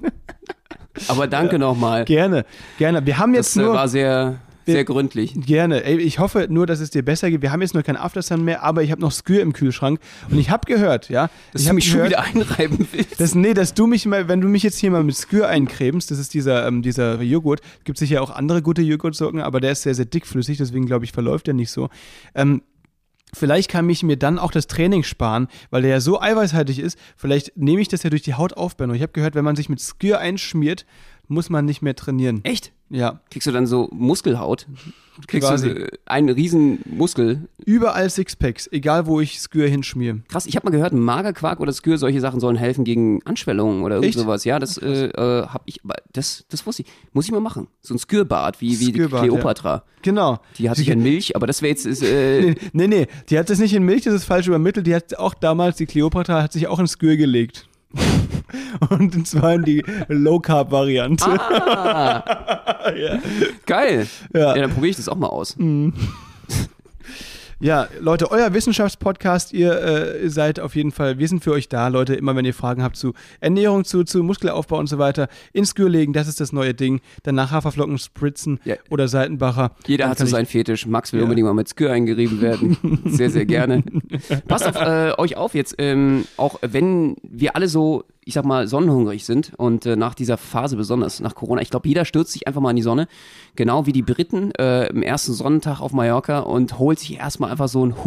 [1.10, 2.06] Aber danke nochmal.
[2.06, 2.46] Gerne,
[2.78, 3.06] gerne.
[3.06, 3.74] Wir haben Das jetzt äh, nur.
[3.74, 5.34] war sehr, Wir- sehr gründlich.
[5.36, 5.84] Gerne.
[5.84, 7.42] Ey, ich hoffe nur, dass es dir besser geht.
[7.42, 10.00] Wir haben jetzt nur kein Aftersun mehr, aber ich habe noch Skür im Kühlschrank.
[10.30, 11.30] Und ich habe gehört, ja.
[11.54, 13.20] Dass ich du mich schon gehört, wieder einreiben willst.
[13.20, 16.10] Das, nee, dass du mich mal, wenn du mich jetzt hier mal mit Skür eincremst,
[16.12, 19.84] das ist dieser, ähm, dieser Joghurt, gibt sicher auch andere gute Joghurtsorten, aber der ist
[19.84, 21.90] sehr, sehr dickflüssig, deswegen glaube ich, verläuft der nicht so.
[22.34, 22.62] Ähm,
[23.34, 26.98] Vielleicht kann ich mir dann auch das Training sparen, weil der ja so eiweißhaltig ist.
[27.18, 28.94] Vielleicht nehme ich das ja durch die Haut auf, Benno.
[28.94, 30.86] Ich habe gehört, wenn man sich mit Skür einschmiert,
[31.28, 32.44] muss man nicht mehr trainieren.
[32.44, 32.72] Echt?
[32.90, 33.20] Ja.
[33.32, 34.68] Kriegst du dann so Muskelhaut?
[35.28, 35.74] Kriegst Quasi.
[35.74, 37.48] du so, einen riesen Muskel?
[37.66, 40.20] Überall Sixpacks, egal wo ich Skür hinschmier.
[40.28, 43.96] Krass, ich habe mal gehört, Magerquark oder Skür, solche Sachen sollen helfen gegen Anschwellungen oder
[43.96, 44.20] irgend Echt?
[44.20, 44.44] sowas.
[44.44, 46.90] Ja, das äh, äh, habe ich, aber das, das wusste ich.
[47.14, 47.68] Muss ich mal machen.
[47.82, 49.84] So ein Skürbad, wie, wie die Skürbad, Kleopatra.
[50.02, 50.40] Genau.
[50.58, 53.40] Die hat sich in Milch, aber das wäre jetzt, ist, äh, Nee, nee, nee, die
[53.40, 54.86] hat das nicht in Milch, das ist falsch übermittelt.
[54.86, 57.68] Die hat auch damals, die Kleopatra hat sich auch in Skür gelegt.
[58.90, 61.26] Und zwar in die Low-Carb-Variante.
[61.26, 62.24] ah,
[63.66, 64.08] geil.
[64.34, 64.52] Ja.
[64.52, 64.56] Mhm.
[64.56, 65.56] Ja, dann probiere ich das auch mal aus.
[67.62, 71.88] Ja, Leute, euer Wissenschaftspodcast, ihr äh, seid auf jeden Fall, wir sind für euch da,
[71.88, 75.70] Leute, immer wenn ihr Fragen habt zu Ernährung, zu, zu Muskelaufbau und so weiter, ins
[75.70, 77.00] Skür legen, das ist das neue Ding.
[77.24, 78.76] Danach Haferflocken spritzen Ja.
[78.90, 79.72] oder Seitenbacher.
[79.88, 80.86] Jeder hat so seinen Fetisch.
[80.86, 81.24] Max will Ja.
[81.24, 82.78] unbedingt mal mit Skür eingerieben werden.
[83.06, 83.84] sehr, sehr gerne.
[84.50, 88.68] Passt auf äh, euch auf jetzt, ähm, auch wenn wir alle so, ich sag mal,
[88.68, 92.48] sonnenhungrig sind und äh, nach dieser Phase besonders, nach Corona, ich glaube, jeder stürzt sich
[92.48, 93.08] einfach mal in die Sonne,
[93.56, 97.68] genau wie die Briten äh, im ersten Sonnentag auf Mallorca und holt sich erstmal einfach
[97.68, 98.04] so ein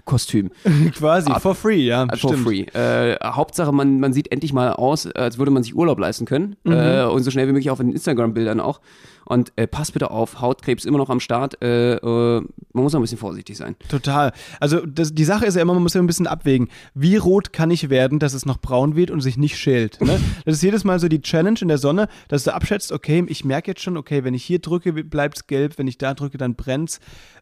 [0.00, 0.50] Hummer-Kostüm.
[0.94, 2.04] Quasi, for free, ja.
[2.04, 2.46] Äh, For stimmt.
[2.46, 2.62] free.
[2.72, 6.56] Äh, Hauptsache, man, man sieht endlich mal aus, als würde man sich Urlaub leisten können.
[6.64, 6.72] Mhm.
[6.72, 8.80] Äh, und so schnell wie möglich auf den Instagram-Bildern auch.
[9.26, 11.62] Und äh, passt bitte auf, Hautkrebs immer noch am Start.
[11.62, 13.76] Äh, äh, man muss noch ein bisschen vorsichtig sein.
[13.88, 14.32] Total.
[14.58, 16.68] Also das, die Sache ist ja immer, man muss ja ein bisschen abwägen.
[16.94, 20.00] Wie rot kann ich werden, dass es noch braun wird und sich nicht schält?
[20.00, 20.18] Ne?
[20.44, 23.44] Das ist jedes Mal so die Challenge in der Sonne, dass du abschätzt, okay, ich
[23.44, 26.38] merke jetzt schon, okay, wenn ich hier drücke, bleibt es gelb, wenn ich da drücke,
[26.38, 26.98] dann brennt's.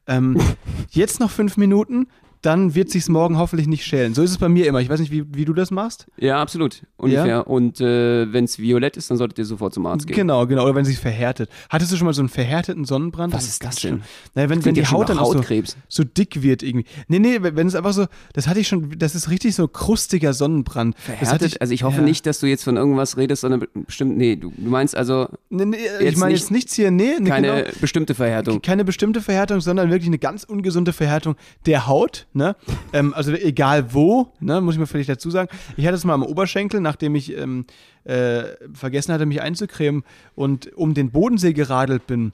[0.07, 0.39] Ähm,
[0.91, 2.09] jetzt noch fünf Minuten,
[2.43, 4.15] dann wird sich's morgen hoffentlich nicht schälen.
[4.15, 4.81] So ist es bei mir immer.
[4.81, 6.07] Ich weiß nicht, wie, wie du das machst.
[6.17, 6.83] Ja, absolut.
[6.97, 7.47] Ungefähr.
[7.47, 10.17] Und äh, wenn es violett ist, dann solltet ihr sofort zum Arzt gehen.
[10.17, 10.65] Genau, genau.
[10.65, 11.51] Oder wenn sie verhärtet.
[11.69, 13.33] Hattest du schon mal so einen verhärteten Sonnenbrand?
[13.33, 14.03] Was ist das denn?
[14.35, 15.43] Naja, wenn, wenn die ja Haut dann so,
[15.89, 16.87] so dick wird irgendwie.
[17.09, 20.33] Nee, nee, wenn es einfach so, das hatte ich schon, das ist richtig so krustiger
[20.33, 20.99] Sonnenbrand.
[20.99, 21.61] Verhärtet?
[21.61, 22.03] also ich hoffe ja.
[22.03, 25.65] nicht, dass du jetzt von irgendwas redest, sondern bestimmt, nee, du, du meinst also Nee,
[25.65, 27.71] nee, ich meine jetzt nichts hier, nee, nee keine genau.
[27.81, 28.61] bestimmte Verhärtung.
[28.61, 32.27] Keine bestimmte Verhärtung, sondern wirklich eine ganz ungesunde Verhärtung der Haut.
[32.39, 32.55] Ne?
[32.93, 35.49] ähm, also egal wo, ne, muss ich mir vielleicht dazu sagen.
[35.77, 37.67] Ich hatte es mal am Oberschenkel, nachdem ich ähm,
[38.05, 40.05] äh, vergessen hatte, mich einzucremen
[40.37, 42.33] und um den Bodensee geradelt bin.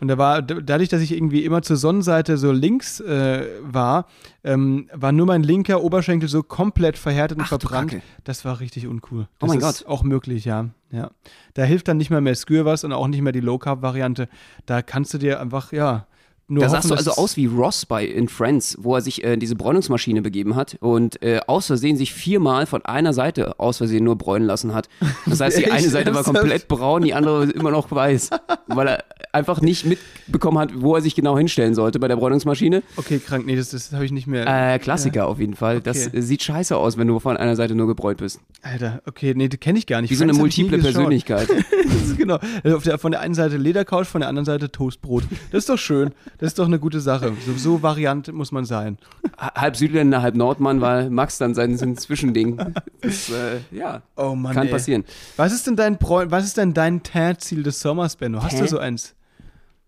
[0.00, 4.06] Und da war, dadurch, dass ich irgendwie immer zur Sonnenseite so links äh, war,
[4.44, 7.96] ähm, war nur mein linker Oberschenkel so komplett verhärtet und Ach, verbrannt.
[8.24, 9.24] Das war richtig uncool.
[9.24, 9.86] Oh Das mein ist Gott.
[9.86, 10.70] auch möglich, ja.
[10.90, 11.10] ja.
[11.54, 14.28] Da hilft dann nicht mehr mehr Skür was und auch nicht mehr die Low-Carb-Variante.
[14.64, 16.06] Da kannst du dir einfach, ja,
[16.50, 19.36] nur Da sahst du also aus wie Ross bei in Friends, wo er sich äh,
[19.36, 24.04] diese Bräunungsmaschine begeben hat und äh, aus Versehen sich viermal von einer Seite aus Versehen
[24.04, 24.88] nur bräunen lassen hat.
[25.26, 28.30] Das heißt, die eine Seite war komplett braun, die andere immer noch weiß,
[28.66, 32.82] weil er einfach nicht mitbekommen hat, wo er sich genau hinstellen sollte bei der Bräunungsmaschine.
[32.96, 34.46] Okay, krank, nee, das, das habe ich nicht mehr.
[34.74, 35.80] Äh, Klassiker auf jeden Fall.
[35.80, 36.18] Das Okay.
[36.18, 38.40] äh, sieht scheiße aus, wenn du von einer Seite nur gebräunt bist.
[38.62, 40.10] Alter, okay, nee, das kenne ich gar nicht.
[40.10, 40.92] Wie so eine Friends ich nie multiple.
[40.92, 41.48] Persönlichkeit.
[41.90, 42.38] Das genau.
[42.62, 45.24] Also der, von der einen Seite Ledercouch, von der anderen Seite Toastbrot.
[45.50, 46.12] Das ist doch schön.
[46.40, 47.32] Das ist doch eine gute Sache.
[47.44, 48.98] So, so variant muss man sein.
[49.38, 52.56] halb Südländer, halb Nordmann, weil Max dann sein, Zwischending.
[53.02, 54.72] Das, äh, ja, Oh Mann, kann ey.
[54.72, 55.04] passieren.
[55.36, 58.42] Was ist denn dein Bräu was ist denn dein Teint-Ziel des Sommers, Benno?
[58.42, 58.60] Hast Hä?
[58.62, 59.14] du so eins?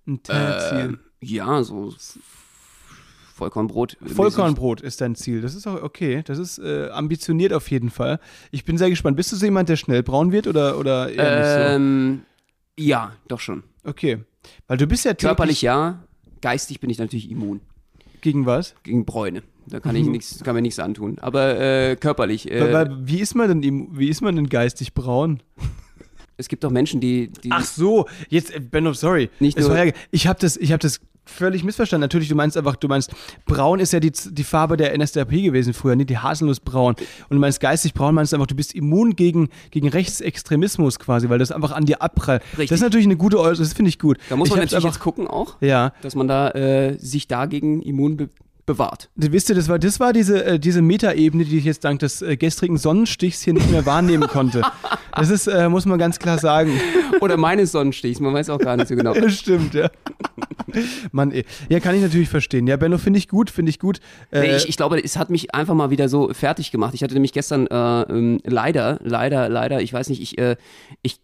[0.06, 0.98] Ein Teint-Ziel.
[1.22, 1.94] Äh, ja, so
[3.34, 3.96] Vollkornbrot.
[4.04, 5.40] Vollkornbrot ist dein Ziel.
[5.40, 6.22] Das ist auch okay.
[6.24, 8.20] Das ist äh, ambitioniert auf jeden Fall.
[8.50, 9.16] Ich bin sehr gespannt.
[9.16, 12.22] Bist du so jemand, der schnell braun wird oder, oder eher Ähm,
[12.78, 13.56] ja, doch schon.
[13.58, 13.90] nicht so?
[13.90, 14.18] Okay.
[14.66, 16.02] Weil du bist ja Körperlich ja,
[16.42, 17.60] geistig bin ich natürlich immun
[18.20, 18.74] gegen was?
[18.82, 19.42] gegen Bräune.
[19.66, 21.18] Da kann ich nichts, kann mir nichts antun.
[21.20, 22.50] Aber äh, körperlich.
[22.50, 25.40] Äh, wie ist man denn wie ist man denn geistig braun?
[26.42, 29.30] Es gibt doch Menschen, die, die Ach so, jetzt äh, Benno, sorry.
[29.40, 32.02] Nicht nur- war ich habe das ich habe das völlig missverstanden.
[32.02, 33.12] Natürlich, du meinst einfach, du meinst
[33.46, 36.94] braun ist ja die, die Farbe der NSDAP gewesen früher, nicht die Haselnussbraun.
[36.96, 41.38] Und du meinst geistig braun, meinst einfach, du bist immun gegen, gegen Rechtsextremismus quasi, weil
[41.38, 42.42] das einfach an dir abprallt.
[42.52, 42.70] Richtig.
[42.70, 44.18] Das ist natürlich eine gute Äußerung, das finde ich gut.
[44.28, 47.82] da muss man natürlich einfach, jetzt gucken auch, Ja, dass man da äh, sich dagegen
[47.82, 48.28] immun be
[48.66, 49.10] bewahrt.
[49.16, 52.00] Du wisst ihr, das war, das war diese, äh, diese Metaebene, die ich jetzt dank
[52.00, 54.62] des äh, gestrigen Sonnenstichs hier nicht mehr wahrnehmen konnte.
[55.14, 56.80] Das ist, äh, muss man ganz klar sagen.
[57.20, 59.12] Oder meines Sonnenstichs, man weiß auch gar nicht so genau.
[59.28, 59.90] Stimmt, ja.
[61.12, 61.44] Mann, ey.
[61.68, 62.66] Ja, kann ich natürlich verstehen.
[62.66, 64.00] Ja, Benno, finde ich gut, finde ich gut.
[64.30, 66.94] Äh, Nee, ich, ich glaube, es hat mich einfach mal wieder so fertig gemacht.
[66.94, 70.56] Ich hatte nämlich gestern äh, ähm, leider, leider, leider, ich weiß nicht, ich, äh,
[71.02, 71.20] ich,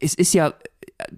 [0.00, 0.54] es ist ja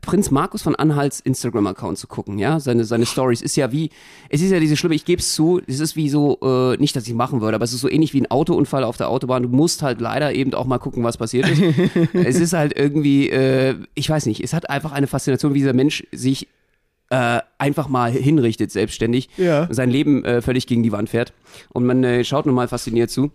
[0.01, 3.91] Prinz Markus von Anhalts Instagram-Account zu gucken, ja, seine, seine Stories ist ja wie,
[4.31, 6.97] es ist ja diese schlimme, ich gebe es zu, es ist wie so, äh, nicht,
[6.97, 9.43] dass ich machen würde, aber es ist so ähnlich wie ein Autounfall auf der Autobahn.
[9.43, 11.61] Du musst halt leider eben auch mal gucken, was passiert ist.
[12.15, 15.75] es ist halt irgendwie, äh, ich weiß nicht, es hat einfach eine Faszination, wie dieser
[15.75, 16.49] Mensch sich
[17.11, 19.69] äh, einfach mal hinrichtet, selbstständig, Ja.
[19.71, 21.35] sein Leben äh, völlig gegen die Wand fährt.
[21.69, 23.31] Und man äh, schaut nun mal fasziniert zu,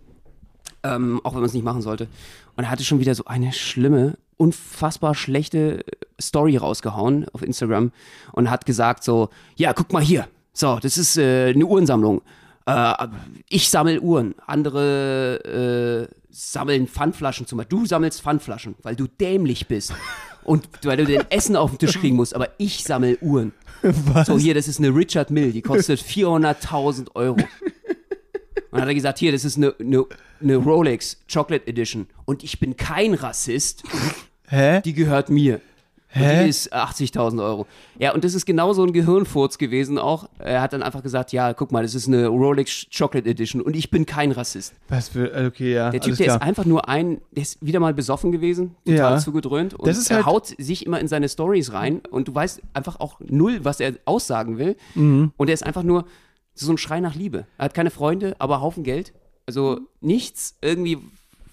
[0.82, 2.08] ähm, auch wenn man es nicht machen sollte.
[2.56, 5.84] Und er hatte schon wieder so eine schlimme, unfassbar schlechte
[6.22, 7.92] Story rausgehauen auf Instagram
[8.32, 12.22] und hat gesagt so, ja, guck mal hier, so, das ist äh, eine Uhrensammlung.
[12.66, 13.08] Äh,
[13.48, 17.78] ich sammle Uhren, andere äh, sammeln Pfandflaschen zum Beispiel.
[17.78, 19.94] Du sammelst Pfandflaschen, weil du dämlich bist.
[20.44, 23.52] Und weil du den Essen auf den Tisch kriegen musst, aber ich sammle Uhren.
[23.82, 24.26] was?
[24.26, 27.36] So, hier, das ist eine Richard Mill, die kostet 400.000 Euro.
[27.36, 27.46] Und
[28.72, 30.04] dann hat er gesagt, hier, das ist eine, eine,
[30.40, 32.08] eine Rolex Chocolate Edition.
[32.24, 33.84] Und ich bin kein Rassist,
[34.48, 34.80] Hä?
[34.80, 35.60] die gehört mir.
[36.14, 36.44] Hä?
[36.44, 37.66] die ist 80.000 Euro.
[37.98, 40.28] Ja, und das ist genau so ein Gehirnfurz gewesen auch.
[40.38, 43.74] Er hat dann einfach gesagt, ja, guck mal, das ist eine Rolex Chocolate Edition und
[43.74, 44.74] ich bin kein Rassist.
[44.88, 45.90] Was für, okay, ja.
[45.90, 46.36] Der Typ, der klar.
[46.36, 49.18] ist einfach nur ein, der ist wieder mal besoffen gewesen, total Ja.
[49.18, 53.00] zugedröhnt und er halt- haut sich immer in seine Stories rein und du weißt einfach
[53.00, 54.76] auch null, was er aussagen will.
[54.94, 55.32] Mhm.
[55.36, 56.04] Und er ist einfach nur
[56.54, 57.46] so ein Schrei nach Liebe.
[57.56, 59.14] Er hat keine Freunde, aber Haufen Geld.
[59.46, 60.98] Also nichts irgendwie,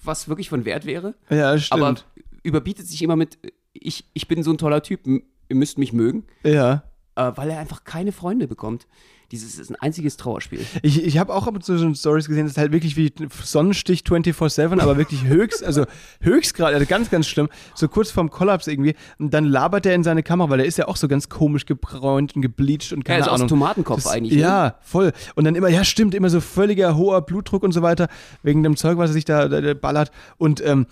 [0.04, 1.14] was wirklich von Wert wäre.
[1.30, 1.82] ja, stimmt.
[1.82, 1.96] Aber
[2.44, 3.38] überbietet sich immer mit,
[3.74, 5.22] ich, ich bin so ein toller Typ, ihr
[5.56, 6.84] müsst mich mögen, ja.
[7.16, 8.88] äh, weil er einfach keine Freunde bekommt.
[9.32, 10.66] Dieses ist ein einziges Trauerspiel.
[10.82, 13.14] Ich, ich habe auch ab und zu so Stories gesehen, das ist halt wirklich wie
[13.44, 15.86] Sonnenstich 24-7, aber wirklich höchst, also
[16.20, 18.96] höchst gerade, also ganz, ganz schlimm, so kurz vorm Kollaps irgendwie.
[19.20, 21.68] Und dann labert er in seine Kamera, weil er ist ja auch so ganz komisch
[21.68, 23.50] gebräunt und gebleached und keine Ja, also aus Ahnung.
[23.50, 24.34] Tomatenkopf Das- eigentlich.
[24.34, 24.42] Ne?
[24.42, 25.12] Ja, voll.
[25.36, 28.08] Und dann immer, ja, stimmt, immer so völliger hoher Blutdruck und so weiter,
[28.42, 30.10] wegen dem Zeug, was er sich da, da, da ballert.
[30.38, 30.88] Und ähm,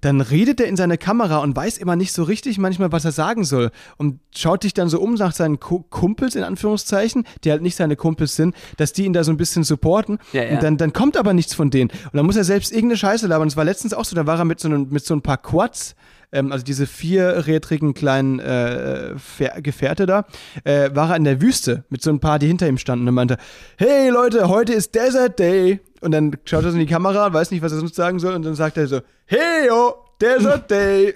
[0.00, 3.12] dann redet er in seine Kamera und weiß immer nicht so richtig manchmal, was er
[3.12, 3.70] sagen soll.
[3.96, 7.76] Und schaut sich dann so um nach seinen Ku- Kumpels, in Anführungszeichen, die halt nicht
[7.76, 10.18] seine Kumpels sind, dass die ihn da so ein bisschen supporten.
[10.32, 10.50] Ja, ja.
[10.54, 11.90] Und dann, dann kommt aber nichts von denen.
[11.90, 13.48] Und dann muss er selbst irgendeine Scheiße labern.
[13.48, 15.38] Das war letztens auch so, da war er mit so, einem, mit so ein paar
[15.38, 15.96] Quads,
[16.30, 20.26] ähm, also diese vierrädrigen kleinen äh, Fähr- Gefährte da,
[20.64, 23.14] äh, war er in der Wüste mit so ein paar, die hinter ihm standen und
[23.14, 23.36] meinte,
[23.76, 25.80] hey Leute, heute ist Desert Day.
[26.00, 28.34] Und dann schaut er so in die Kamera weiß nicht, was er sonst sagen soll.
[28.34, 31.14] Und dann sagt er so, hey yo, Desert Day.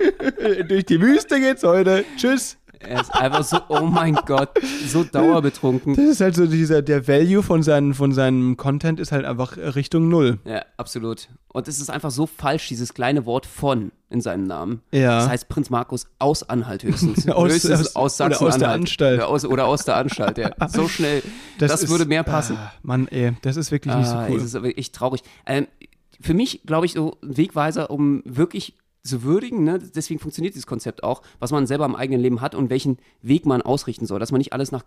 [0.68, 2.04] Durch die Wüste geht's heute.
[2.16, 2.56] Tschüss.
[2.86, 4.50] Er ist einfach so, oh mein Gott,
[4.86, 5.94] so dauerbetrunken.
[5.96, 9.56] Das ist halt so dieser, der Value von, seinen, von seinem Content ist halt einfach
[9.56, 10.38] Richtung Null.
[10.44, 11.28] Ja, absolut.
[11.52, 14.80] Und es ist einfach so falsch, dieses kleine Wort von in seinem Namen.
[14.92, 15.18] Ja.
[15.20, 17.28] Das heißt Prinz Markus aus Anhalt höchstens.
[17.28, 19.18] Aus- höchstens aus- aus oder aus der Anstalt.
[19.18, 20.50] Oder aus, oder aus der Anstalt, ja.
[20.68, 21.22] So schnell.
[21.58, 22.56] Das, ist- würde mehr passen.
[22.58, 24.36] Ah, Mann, ey, das ist wirklich nicht so Ah, cool.
[24.38, 25.22] Es ist aber echt traurig.
[25.46, 25.66] Ähm,
[26.20, 29.78] für mich, glaube ich, so ein Wegweiser, um wirklich zu würdigen, ne?
[29.78, 33.44] deswegen funktioniert dieses Konzept auch, was man selber im eigenen Leben hat und welchen Weg
[33.46, 34.18] man ausrichten soll.
[34.18, 34.82] Dass man nicht alles nach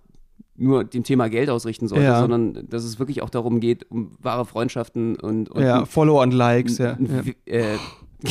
[0.55, 2.19] nur dem Thema Geld ausrichten sollte, Ja.
[2.19, 6.33] sondern dass es wirklich auch darum geht, um wahre Freundschaften und, und Ja, Follower und
[6.33, 6.97] Likes, ja.
[7.45, 7.77] äh,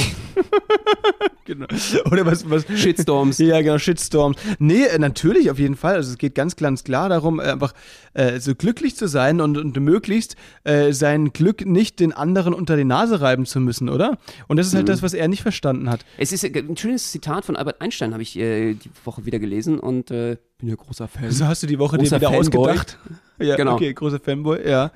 [1.44, 1.66] Genau.
[2.10, 3.38] Oder was, was, Shitstorms.
[3.38, 4.36] Ja, genau, Shitstorms.
[4.58, 5.94] Nee, äh, natürlich, auf jeden Fall.
[5.94, 7.72] Also es geht ganz, ganz klar darum, äh, einfach
[8.14, 12.76] äh, so glücklich zu sein und, und möglichst äh, sein Glück nicht den anderen unter
[12.76, 14.18] die Nase reiben zu müssen, oder?
[14.48, 16.04] Und das ist halt das, was er nicht verstanden hat.
[16.18, 19.38] Es ist äh, ein schönes Zitat von Albert Einstein, habe ich äh, die Woche wieder
[19.38, 21.30] gelesen und bin ja großer Fan.
[21.30, 22.40] So hast du die Woche dir wieder Fanboy.
[22.40, 22.98] ausgedacht.
[23.38, 23.74] Ja, Genau.
[23.74, 24.90] okay, großer Fanboy, ja.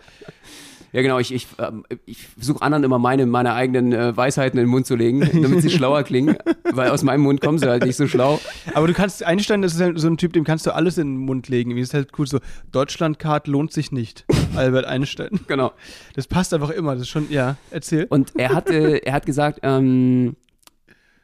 [0.92, 4.66] Ja, genau, ich, ich, ähm, ich versuche anderen immer meine, meine eigenen äh, Weisheiten in
[4.66, 6.36] den Mund zu legen, damit sie schlauer klingen,
[6.72, 8.40] weil aus meinem Mund kommen sie halt nicht so schlau.
[8.74, 11.14] Aber du kannst, Einstein das ist halt so ein Typ, dem kannst du alles in
[11.14, 11.76] den Mund legen.
[11.76, 12.40] Wie ist halt cool, so
[12.72, 14.24] Deutschlandcard lohnt sich nicht.
[14.56, 15.40] Albert Einstein.
[15.46, 15.72] Genau.
[16.14, 16.94] Das passt einfach immer.
[16.94, 18.06] Das ist schon, ja, erzähl.
[18.10, 20.34] Und er hat, äh, er hat gesagt, ähm,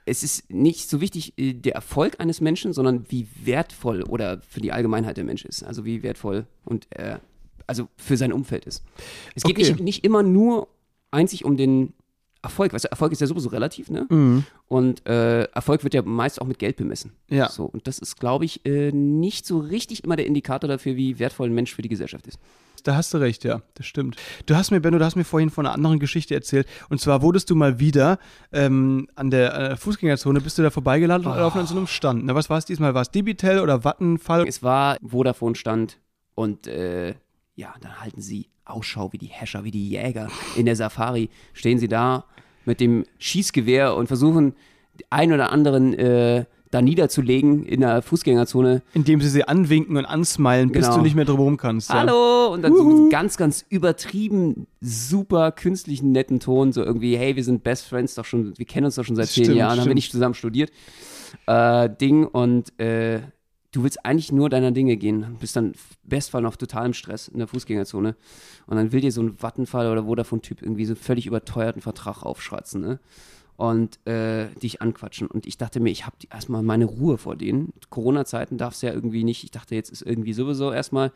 [0.04, 4.60] es ist nicht so wichtig äh, der Erfolg eines Menschen, sondern wie wertvoll oder für
[4.60, 5.64] die Allgemeinheit der Mensch ist.
[5.64, 7.18] Also wie wertvoll und äh,
[7.66, 8.84] also für sein Umfeld ist.
[9.34, 9.70] Es geht Okay.
[9.70, 10.68] nicht, nicht immer nur
[11.10, 11.92] einzig um den
[12.42, 12.72] Erfolg.
[12.72, 14.44] Weißt du, Erfolg ist ja sowieso relativ, ne?
[14.68, 17.12] Und äh, Erfolg wird ja meist auch mit Geld bemessen.
[17.28, 17.48] Ja.
[17.48, 21.18] So, und das ist, glaube ich, äh, nicht so richtig immer der Indikator dafür, wie
[21.18, 22.38] wertvoll ein Mensch für die Gesellschaft ist.
[22.84, 24.14] Da hast du recht, ja, das stimmt.
[24.44, 26.68] Du hast mir, Benno, du hast mir vorhin von einer anderen Geschichte erzählt.
[26.88, 28.20] Und zwar wurdest du mal wieder
[28.52, 31.58] ähm, an der äh, Fußgängerzone, bist du da vorbeigelaufen Oh.
[31.58, 32.24] an so einem Stand.
[32.26, 32.94] Na, was war es diesmal?
[32.94, 34.46] War es Dibitel oder Vattenfall?
[34.46, 35.98] Es war Vodafone-Stand
[36.36, 37.14] und äh,
[37.56, 41.30] ja, dann halten sie Ausschau wie die Häscher, wie die Jäger in der Safari.
[41.52, 42.24] Stehen sie da
[42.64, 44.54] mit dem Schießgewehr und versuchen,
[45.10, 48.82] einen oder anderen äh, da niederzulegen in der Fußgängerzone.
[48.92, 50.96] Indem sie sie anwinken und ansmilen, bis Genau.
[50.98, 51.90] du nicht mehr drüber rum kannst.
[51.90, 52.00] Ja.
[52.00, 52.52] Hallo!
[52.52, 57.36] Und dann so mit einem ganz, ganz übertrieben, super künstlichen, netten Ton, so irgendwie, hey,
[57.36, 59.70] wir sind Best Friends doch schon, wir kennen uns doch schon seit zehn Stimmt, Jahren,
[59.72, 59.94] haben wir stimmt.
[59.94, 60.70] nicht zusammen studiert.
[61.46, 63.20] Äh, Ding und äh,
[63.76, 67.38] du willst eigentlich nur deiner Dinge gehen, bist dann Bestfall noch total im Stress in
[67.38, 68.16] der Fußgängerzone
[68.66, 72.22] und dann will dir so ein Vattenfall oder Vodafone-Typ irgendwie so einen völlig überteuerten Vertrag
[72.22, 73.00] aufschwatzen, ne?
[73.58, 75.28] Und äh, dich anquatschen.
[75.28, 77.72] Und ich dachte mir, ich habe erstmal meine Ruhe vor denen.
[77.88, 79.44] Corona-Zeiten darfst du ja irgendwie nicht.
[79.44, 81.10] Ich dachte, jetzt ist irgendwie sowieso erstmal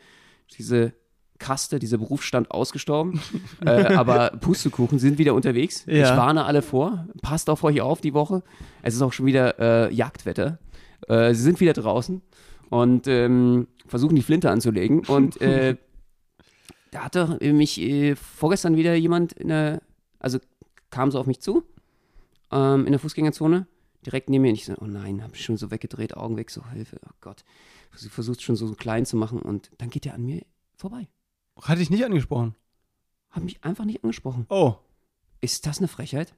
[0.56, 0.94] diese
[1.38, 3.20] Kaste, dieser Berufsstand ausgestorben.
[3.66, 5.84] äh, aber Pustekuchen sind wieder unterwegs.
[5.86, 6.10] Ja.
[6.10, 7.06] Ich warne alle vor.
[7.20, 8.42] Passt auf euch auf die Woche.
[8.82, 10.58] Es ist auch schon wieder äh, Jagdwetter.
[11.08, 12.22] Äh, sie sind wieder draußen
[12.70, 15.04] und ähm, versuchen die Flinte anzulegen.
[15.06, 15.76] Und äh,
[16.92, 19.82] da hatte mich äh, vorgestern wieder jemand in der,
[20.18, 20.38] also
[20.90, 21.64] kam so auf mich zu,
[22.50, 23.66] ähm, in der Fußgängerzone,
[24.06, 24.48] direkt neben mir.
[24.48, 27.12] Und ich so, oh nein, hab ich schon so weggedreht, Augen weg, so Hilfe, oh
[27.20, 27.44] Gott.
[27.96, 30.42] Sie versucht schon so klein zu machen und dann geht er an mir
[30.76, 31.08] vorbei.
[31.60, 32.54] Hatte ich nicht angesprochen.
[33.30, 34.46] Hat mich einfach nicht angesprochen.
[34.48, 34.76] Oh.
[35.40, 36.34] Ist das eine Frechheit?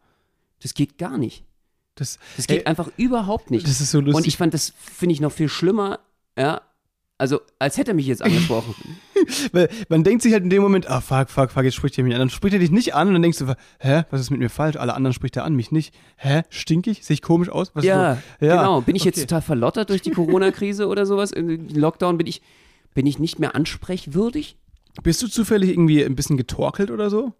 [0.62, 1.44] Das geht gar nicht.
[1.94, 3.66] Das, Das geht Ey, einfach überhaupt nicht.
[3.66, 4.16] das ist so lustig.
[4.16, 6.00] Und ich fand, das finde ich noch viel schlimmer,
[6.38, 6.62] ja.
[7.18, 8.74] Also, als hätte er mich jetzt angesprochen.
[9.52, 12.02] Weil man denkt sich halt in dem Moment, ah, fuck, fuck, fuck, jetzt spricht er
[12.02, 12.18] mich an.
[12.18, 14.48] Dann spricht er dich nicht an und dann denkst du, hä, was ist mit mir
[14.48, 14.76] falsch?
[14.76, 15.94] Alle anderen spricht er an, mich nicht.
[16.16, 17.04] Hä, stinkig?
[17.04, 17.70] Sehe ich komisch aus?
[17.74, 18.46] Was ist ja, so?
[18.46, 18.80] ja, genau.
[18.80, 19.26] Bin ich jetzt okay.
[19.26, 21.30] total verlottert durch die Corona-Krise oder sowas?
[21.30, 22.42] Im Lockdown bin ich,
[22.92, 24.56] bin ich nicht mehr ansprechwürdig?
[25.04, 27.32] Bist du zufällig irgendwie ein bisschen getorkelt oder so?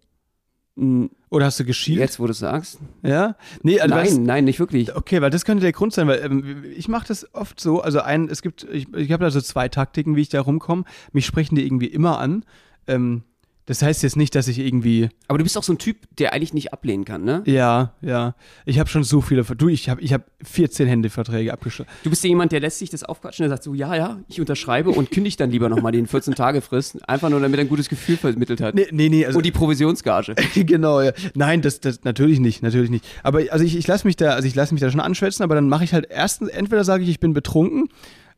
[0.75, 1.99] Hm, Oder hast du geschielt?
[1.99, 2.79] Jetzt, wo du sagst.
[3.03, 3.35] Ja?
[3.61, 4.95] Nee, also nein, nein, nicht wirklich.
[4.95, 8.01] Okay, weil das könnte der Grund sein, weil ähm, ich mache das oft so, also
[8.01, 10.83] ein, es gibt, ich, ich habe da so zwei Taktiken, wie ich da rumkomme.
[11.11, 12.43] Mich sprechen die irgendwie immer an.
[12.87, 13.23] Ähm,
[13.65, 16.33] das heißt jetzt nicht, dass ich irgendwie, Aber du bist auch so ein Typ, der
[16.33, 17.41] eigentlich nicht ablehnen kann, ne?
[17.45, 21.53] ja, ja, ich habe schon so viele, Ver- du, ich habe ich hab 14 Händeverträge
[21.53, 21.89] abgeschlossen.
[22.03, 24.39] Du bist ja jemand, der lässt sich das aufquatschen, der sagt so, ja, ja, ich
[24.41, 28.17] unterschreibe und kündigt dann lieber nochmal den 14-Tage-Frist, einfach nur damit er ein gutes Gefühl
[28.17, 28.75] vermittelt hat.
[28.75, 30.35] Nee, nee, nee, also Und die Provisionsgage.
[30.55, 31.11] genau, ja.
[31.35, 33.05] Nein, das, das natürlich nicht, natürlich nicht.
[33.23, 35.55] Aber also ich, ich lasse mich da, also ich lasse mich da schon anschwätzen, aber
[35.55, 37.89] dann mache ich halt erstens, entweder sage ich, ich bin betrunken,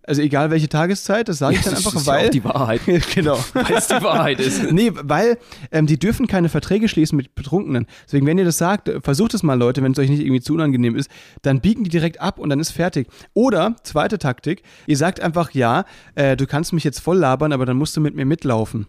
[0.07, 2.81] also egal welche Tageszeit, das sage ich dann das einfach, ja weil auch die Wahrheit.
[3.15, 3.39] genau.
[3.53, 4.71] Weil es die Wahrheit ist.
[4.75, 5.37] Nee, weil
[5.71, 7.87] ähm, die dürfen keine Verträge schließen mit Betrunkenen.
[8.05, 10.53] Deswegen, wenn ihr das sagt, versucht es mal, Leute, wenn es euch nicht irgendwie zu
[10.53, 11.09] unangenehm ist,
[11.43, 13.07] dann biegen die direkt ab und dann ist fertig.
[13.33, 17.65] Oder, zweite Taktik, ihr sagt einfach, ja, äh, du kannst mich jetzt voll labern, aber
[17.65, 18.87] dann musst du mit mir mitlaufen.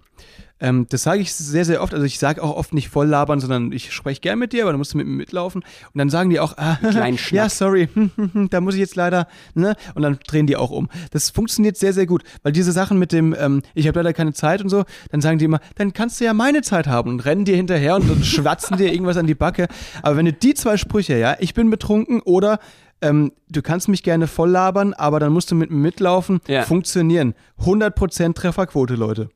[0.58, 1.92] Ähm, das sage ich sehr, sehr oft.
[1.92, 4.72] Also ich sage auch oft nicht voll labern, sondern ich spreche gern mit dir, aber
[4.72, 5.62] dann musst du mit mir mitlaufen.
[5.62, 6.78] Und dann sagen die auch, ah,
[7.30, 7.88] ja, sorry,
[8.50, 9.76] da muss ich jetzt leider, ne?
[9.94, 10.88] Und dann drehen die auch um.
[11.10, 14.32] Das funktioniert sehr, sehr gut, weil diese Sachen mit dem, ähm, ich habe leider keine
[14.32, 17.20] Zeit und so, dann sagen die immer, dann kannst du ja meine Zeit haben und
[17.26, 19.68] rennen dir hinterher und, und schwatzen dir irgendwas an die Backe.
[20.02, 22.60] Aber wenn du die zwei Sprüche, ja, ich bin betrunken oder
[23.02, 26.62] ähm, du kannst mich gerne voll labern, aber dann musst du mit mir mitlaufen, Ja.
[26.62, 27.34] funktionieren.
[27.60, 29.28] 100% Trefferquote, Leute.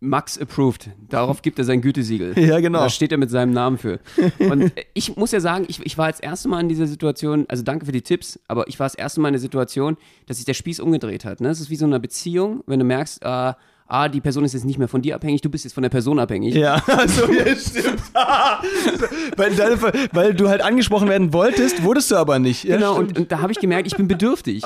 [0.00, 0.90] Max approved.
[1.08, 2.34] Darauf gibt er sein Gütesiegel.
[2.46, 2.80] Ja, genau.
[2.80, 3.98] Da steht er mit seinem Namen für.
[4.38, 7.62] Und ich muss ja sagen, ich, ich war das erste Mal in dieser Situation, also
[7.62, 9.96] danke für die Tipps, aber ich war das erste Mal in der Situation,
[10.26, 11.40] dass sich der Spieß umgedreht hat.
[11.40, 11.48] Ne?
[11.48, 13.54] Es ist wie so eine Beziehung, wenn du merkst, äh,
[13.88, 15.90] ah, die Person ist jetzt nicht mehr von dir abhängig, du bist jetzt von der
[15.90, 16.54] Person abhängig.
[16.54, 18.02] Ja, also, ja, stimmt.
[19.36, 19.78] weil, deine,
[20.12, 22.64] weil du halt angesprochen werden wolltest, wurdest du aber nicht.
[22.64, 24.62] Ja, Genau, und, und da habe ich gemerkt, ich bin bedürftig.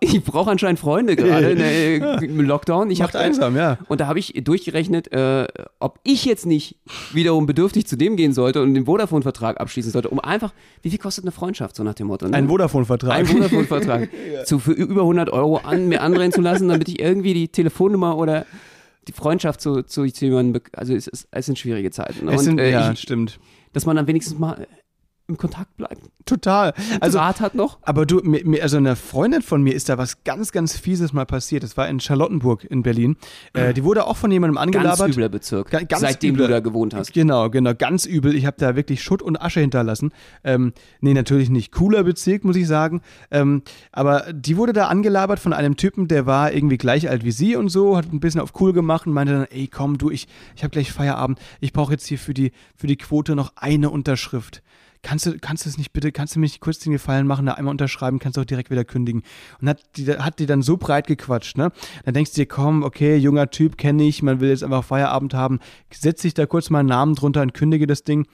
[0.00, 2.90] Ich, ich brauche anscheinend Freunde gerade ne, im Lockdown.
[2.90, 3.78] Ich Macht hab, einsam, ja.
[3.88, 5.46] Und da habe ich durchgerechnet, äh,
[5.78, 6.76] ob ich jetzt nicht
[7.12, 10.98] wiederum bedürftig zu dem gehen sollte und den Vodafone-Vertrag abschließen sollte, um einfach, wie viel
[10.98, 12.26] kostet eine Freundschaft, so nach dem Motto?
[12.28, 12.36] Ne?
[12.36, 13.12] Ein Vodafone-Vertrag.
[13.12, 14.08] Ein Vodafone-Vertrag.
[14.44, 18.16] zu, für über 100 Euro an mir andrehen zu lassen, damit ich irgendwie die Telefonnummer
[18.16, 18.29] oder
[19.08, 22.28] die Freundschaft zu, zu, zu jemandem, also es, ist, es sind schwierige Zeiten.
[22.28, 23.38] Es und sind, äh, ja, ich, stimmt.
[23.72, 24.66] dass man dann wenigstens mal
[25.30, 26.02] im Kontakt bleibt.
[26.26, 26.74] Total.
[27.00, 27.78] Also, Draht hat noch.
[27.82, 31.24] aber du, mir, also eine Freundin von mir ist da was ganz, ganz Fieses mal
[31.26, 31.62] passiert.
[31.62, 33.16] Das war in Charlottenburg in Berlin.
[33.52, 35.08] Äh, die wurde auch von jemandem Ganz angelabert.
[35.10, 36.46] übler Bezirk, Ga- ganz seitdem übler.
[36.48, 37.12] du da gewohnt hast.
[37.14, 38.34] Genau, genau, ganz übel.
[38.34, 40.12] Ich habe da wirklich Schutt und Asche hinterlassen.
[40.44, 41.72] Ähm, nee, natürlich nicht.
[41.72, 43.00] Cooler Bezirk, muss ich sagen.
[43.30, 43.62] Ähm,
[43.92, 47.56] aber die wurde da angelabert von einem Typen, der war irgendwie gleich alt wie sie
[47.56, 50.28] und so, hat ein bisschen auf cool gemacht und meinte dann, ey, komm, du, ich,
[50.54, 51.38] ich habe gleich Feierabend.
[51.60, 54.62] Ich brauche jetzt hier für die, für die Quote noch eine Unterschrift.
[55.02, 57.46] Kannst du, kannst du es nicht bitte, kannst du mir nicht kurz den Gefallen machen,
[57.46, 59.22] da einmal unterschreiben, kannst du auch direkt wieder kündigen.
[59.60, 61.72] Und hat die, hat die dann so breit gequatscht, ne?
[62.04, 65.32] Dann denkst du dir, komm, okay, junger Typ, kenne ich, man will jetzt einfach Feierabend
[65.32, 65.58] haben,
[65.90, 68.26] setz dich da kurz mal einen Namen drunter und kündige das Ding.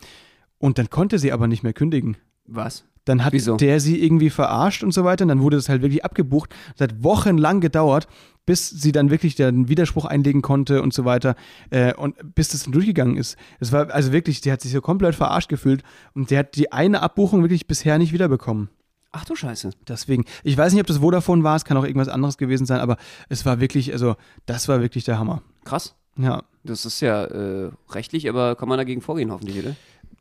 [0.58, 2.16] Und dann konnte sie aber nicht mehr kündigen.
[2.46, 2.84] Was?
[3.04, 3.56] Dann hat Wieso?
[3.56, 5.24] der sie irgendwie verarscht und so weiter.
[5.24, 6.50] Und dann wurde das halt wirklich abgebucht.
[6.76, 8.08] Das hat wochenlang gedauert,
[8.46, 11.34] bis sie dann wirklich den Widerspruch einlegen konnte und so weiter.
[11.70, 13.36] Äh, und bis das dann durchgegangen ist.
[13.60, 15.82] Es war also wirklich, die hat sich so komplett verarscht gefühlt.
[16.14, 18.70] Und der hat die eine Abbuchung wirklich bisher nicht wiederbekommen.
[19.12, 19.70] Ach du Scheiße.
[19.88, 22.80] Deswegen, ich weiß nicht, ob das Vodafone war, es kann auch irgendwas anderes gewesen sein,
[22.80, 22.96] aber
[23.28, 25.42] es war wirklich, also, das war wirklich der Hammer.
[25.64, 25.94] Krass.
[26.18, 26.42] Ja.
[26.64, 29.76] Das ist ja äh, rechtlich, aber kann man dagegen vorgehen, hoffentlich, oder?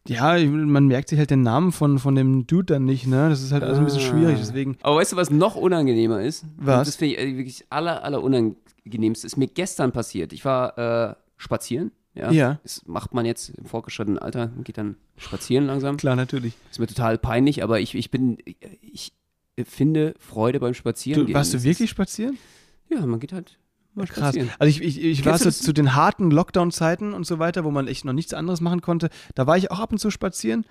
[0.07, 3.29] Ja, man merkt sich halt den Namen von, von dem Dude dann nicht, ne?
[3.29, 4.09] Das ist halt alles ein bisschen Ah.
[4.09, 4.77] schwierig, deswegen.
[4.83, 6.45] Aber weißt du, was noch unangenehmer ist?
[6.57, 6.87] Was?
[6.87, 9.25] Das finde ich äh, wirklich aller, aller unangenehmste.
[9.25, 10.31] Ist mir gestern passiert.
[10.33, 11.91] Ich war äh, spazieren.
[12.13, 12.31] Ja.
[12.31, 12.59] Ja.
[12.63, 15.97] Das macht man jetzt im vorgeschrittenen Alter, und geht dann spazieren langsam.
[15.97, 16.53] Klar, natürlich.
[16.71, 18.37] Ist mir total peinlich, aber ich, ich bin,
[18.81, 19.11] ich
[19.65, 21.25] finde Freude beim Spazieren.
[21.27, 22.37] Du, warst du wirklich spazieren?
[22.89, 23.57] Ja, man geht halt
[23.95, 24.17] mal Krass.
[24.17, 24.49] spazieren.
[24.59, 25.59] Also ich, ich, ich war du so das?
[25.59, 29.09] zu den harten Lockdown-Zeiten und so weiter, wo man echt noch nichts anderes machen konnte.
[29.35, 30.65] Da war ich auch ab und zu spazieren,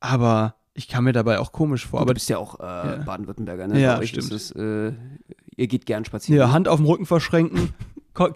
[0.00, 1.98] aber ich kam mir dabei auch komisch vor.
[2.00, 2.96] Aber Aber du bist ja auch äh, Ja.
[3.04, 3.80] Baden-Württemberger, ne?
[3.80, 4.32] Ja, stimmt.
[4.32, 4.92] Es, äh,
[5.56, 6.38] ihr geht gern spazieren.
[6.40, 7.74] ja, Hand auf dem Rücken verschränken,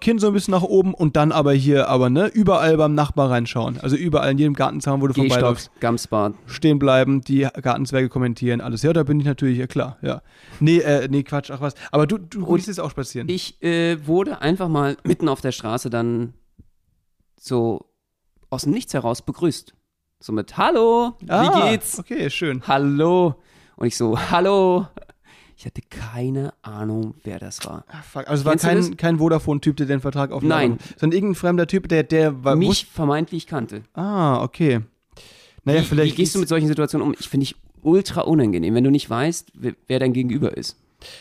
[0.01, 3.31] Kinn so ein bisschen nach oben und dann aber hier, aber ne, überall beim Nachbar
[3.31, 3.79] reinschauen.
[3.79, 5.71] Also überall in jedem Gartenzaun, wo du vorbeiläufst.
[5.81, 6.33] Gamsbad.
[6.47, 8.83] stehen bleiben, die Gartenzwerge kommentieren, alles.
[8.83, 10.23] Ja, da bin ich natürlich, ja klar, ja.
[10.61, 11.75] Nee, äh, nee, Quatsch, ach was.
[11.93, 13.29] Aber du, du Und jetzt auch spazieren.
[13.29, 16.33] Ich äh, wurde einfach mal mitten auf der Straße dann
[17.39, 17.85] so
[18.49, 19.75] aus dem Nichts heraus begrüßt.
[20.21, 21.99] So mit Hallo, wie Ah, geht's?
[21.99, 22.63] Okay, schön.
[22.67, 23.35] Hallo.
[23.77, 24.87] Und ich so, Hallo.
[25.57, 27.85] Ich hatte keine Ahnung, wer das war.
[27.89, 28.29] Ah, fuck.
[28.29, 30.49] Also es war kein, kein Vodafone-Typ, der den Vertrag aufnahm.
[30.73, 30.79] Nein.
[30.99, 32.57] Sondern irgendein fremder Typ, der, der war.
[32.57, 33.83] Mich wusste- vermeintlich kannte.
[33.95, 34.81] ah, okay.
[35.65, 36.13] Naja, wie, vielleicht.
[36.13, 37.15] wie gehst du mit solchen Situationen um?
[37.19, 40.77] Ich finde ich ultra unangenehm, wenn du nicht weißt, wer, dein Gegenüber ist.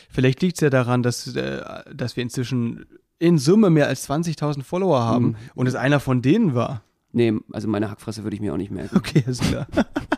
[0.10, 1.62] Vielleicht liegt es ja daran, dass, äh,
[1.94, 2.86] dass wir inzwischen
[3.20, 5.36] in Summe mehr als 20.000 Follower haben Mhm.
[5.56, 6.82] und es einer von denen war.
[7.14, 8.98] Nee, also meine Hackfresse würde ich mir auch nicht merken.
[8.98, 9.68] Okay, ist klar.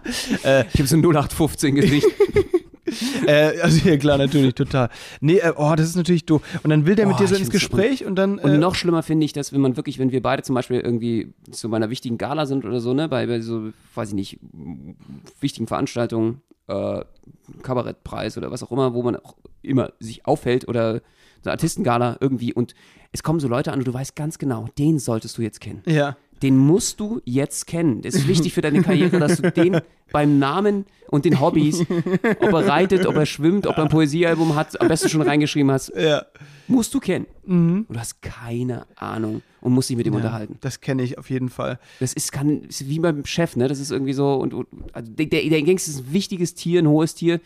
[0.09, 2.07] Ich habe so ein 0815 Gesicht.
[3.25, 4.89] Äh, also ja, klar, natürlich, total.
[5.21, 6.41] Nee, äh, oh, das ist natürlich doof.
[6.63, 8.39] Und dann will der mit Oh, dir so ins Gespräch und dann.
[8.39, 10.79] Und äh, noch schlimmer finde ich, dass wenn man wirklich, wenn wir beide zum Beispiel
[10.79, 14.39] irgendwie zu meiner wichtigen Gala sind oder so, ne, bei, bei so, weiß ich nicht,
[15.39, 17.01] wichtigen Veranstaltungen, äh,
[17.63, 21.01] Kabarettpreis oder was auch immer, wo man auch immer sich aufhält oder
[21.43, 22.73] so Artistengala irgendwie und
[23.11, 25.81] es kommen so Leute an und du weißt ganz genau, den solltest du jetzt kennen.
[25.85, 26.17] Ja.
[26.43, 28.01] Den musst du jetzt kennen.
[28.01, 32.53] Das ist wichtig für deine Karriere, dass du den beim Namen und den Hobbys, ob
[32.53, 35.91] er reitet, ob er schwimmt, ob er ein Poesiealbum hat, am besten schon reingeschrieben hast,
[35.95, 36.25] Ja.
[36.67, 37.25] musst du kennen.
[37.45, 37.85] Mhm.
[37.87, 40.57] Und du hast keine Ahnung und musst dich mit ihm unterhalten.
[40.61, 41.79] Das kenne ich auf jeden Fall.
[41.99, 43.67] Das ist, kann, ist wie beim Chef, ne?
[43.67, 46.87] Das ist irgendwie so, und, und also der, der, Gangster ist ein wichtiges Tier, ein
[46.87, 47.39] hohes Tier.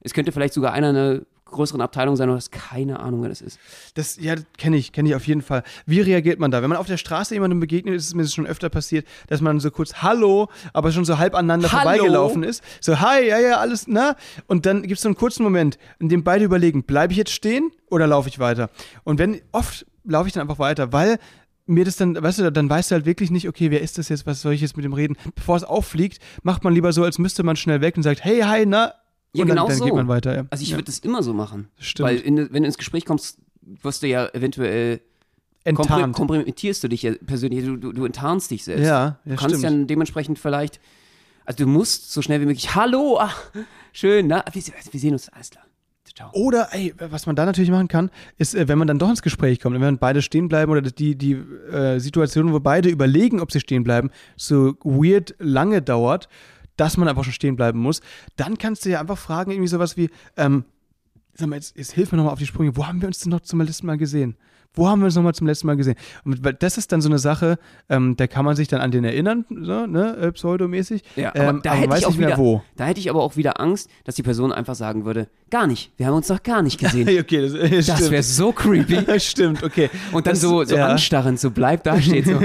[0.00, 3.40] Es könnte vielleicht sogar einer einer größeren Abteilung sein, du hast keine Ahnung, wer das
[3.40, 3.58] ist.
[3.94, 5.62] Das, ja, kenne ich, kenne ich auf jeden Fall.
[5.86, 6.60] Wie reagiert man da?
[6.60, 9.60] Wenn man auf der Straße jemandem begegnet, ist es mir schon öfter passiert, dass man
[9.60, 11.82] so kurz Hallo, aber schon so halb aneinander Hallo?
[11.82, 12.62] vorbeigelaufen ist.
[12.80, 14.16] So, hi, ja, ja, alles, na?
[14.46, 17.32] Und dann gibt es so einen kurzen Moment, in dem beide überlegen, bleibe ich jetzt
[17.32, 18.68] stehen oder laufe ich weiter?
[19.04, 21.18] Und wenn, oft laufe ich dann einfach weiter, weil
[21.66, 24.08] mir das dann, weißt du, dann weißt du halt wirklich nicht, okay, wer ist das
[24.08, 25.16] jetzt, was soll ich jetzt mit dem reden?
[25.34, 28.40] Bevor es auffliegt, macht man lieber so, als müsste man schnell weg und sagt, hey,
[28.40, 28.94] hi, na?
[29.36, 29.84] Ja, und dann, genau dann so.
[29.84, 30.34] geht man weiter.
[30.34, 30.46] Ja.
[30.50, 30.76] Also ich ja.
[30.76, 31.68] würde das immer so machen.
[31.78, 32.08] Stimmt.
[32.08, 33.38] Weil in, wenn du ins Gespräch kommst,
[33.82, 35.00] wirst du ja eventuell
[35.64, 36.14] enttarnt.
[36.14, 38.84] kompromittierst du dich ja persönlich, du, du, du enttarnst dich selbst.
[38.84, 39.80] Ja, ja, du kannst stimmt.
[39.80, 40.80] ja dementsprechend vielleicht,
[41.44, 43.50] also du musst so schnell wie möglich, hallo, ach,
[43.92, 45.64] schön, na, wir, wir sehen uns, alles klar.
[46.16, 46.30] Ciao.
[46.32, 49.20] Oder, ey, was man da natürlich machen kann, ist, äh, wenn man dann doch ins
[49.20, 53.38] Gespräch kommt, wenn man beide stehen bleiben oder die, die äh, Situation, wo beide überlegen,
[53.38, 56.30] ob sie stehen bleiben, so weird lange dauert,
[56.76, 58.00] dass man einfach schon stehen bleiben muss,
[58.36, 60.64] dann kannst du ja einfach fragen, irgendwie sowas wie, ähm,
[61.34, 63.30] sag mal, jetzt, jetzt hilf mir nochmal auf die Sprünge, wo haben wir uns denn
[63.30, 64.36] noch zum letzten Mal gesehen?
[64.78, 65.94] Wo haben wir uns nochmal zum letzten Mal gesehen?
[66.26, 67.58] Und weil das ist dann so eine Sache,
[67.88, 71.02] ähm, da kann man sich dann an den erinnern, so, ne, äh, pseudomäßig.
[71.16, 72.62] Ja, aber ähm, da aber hätte weiß ich auch nicht mehr wieder, wo.
[72.76, 75.92] da hätte ich aber auch wieder Angst, dass die Person einfach sagen würde, gar nicht,
[75.96, 77.08] wir haben uns noch gar nicht gesehen.
[77.18, 79.02] okay, das, äh, Das wäre so creepy.
[79.06, 79.88] Das stimmt, okay.
[80.12, 80.88] Und dann Das- so, so ja.
[80.88, 82.38] anstarrend, so bleibt da steht so,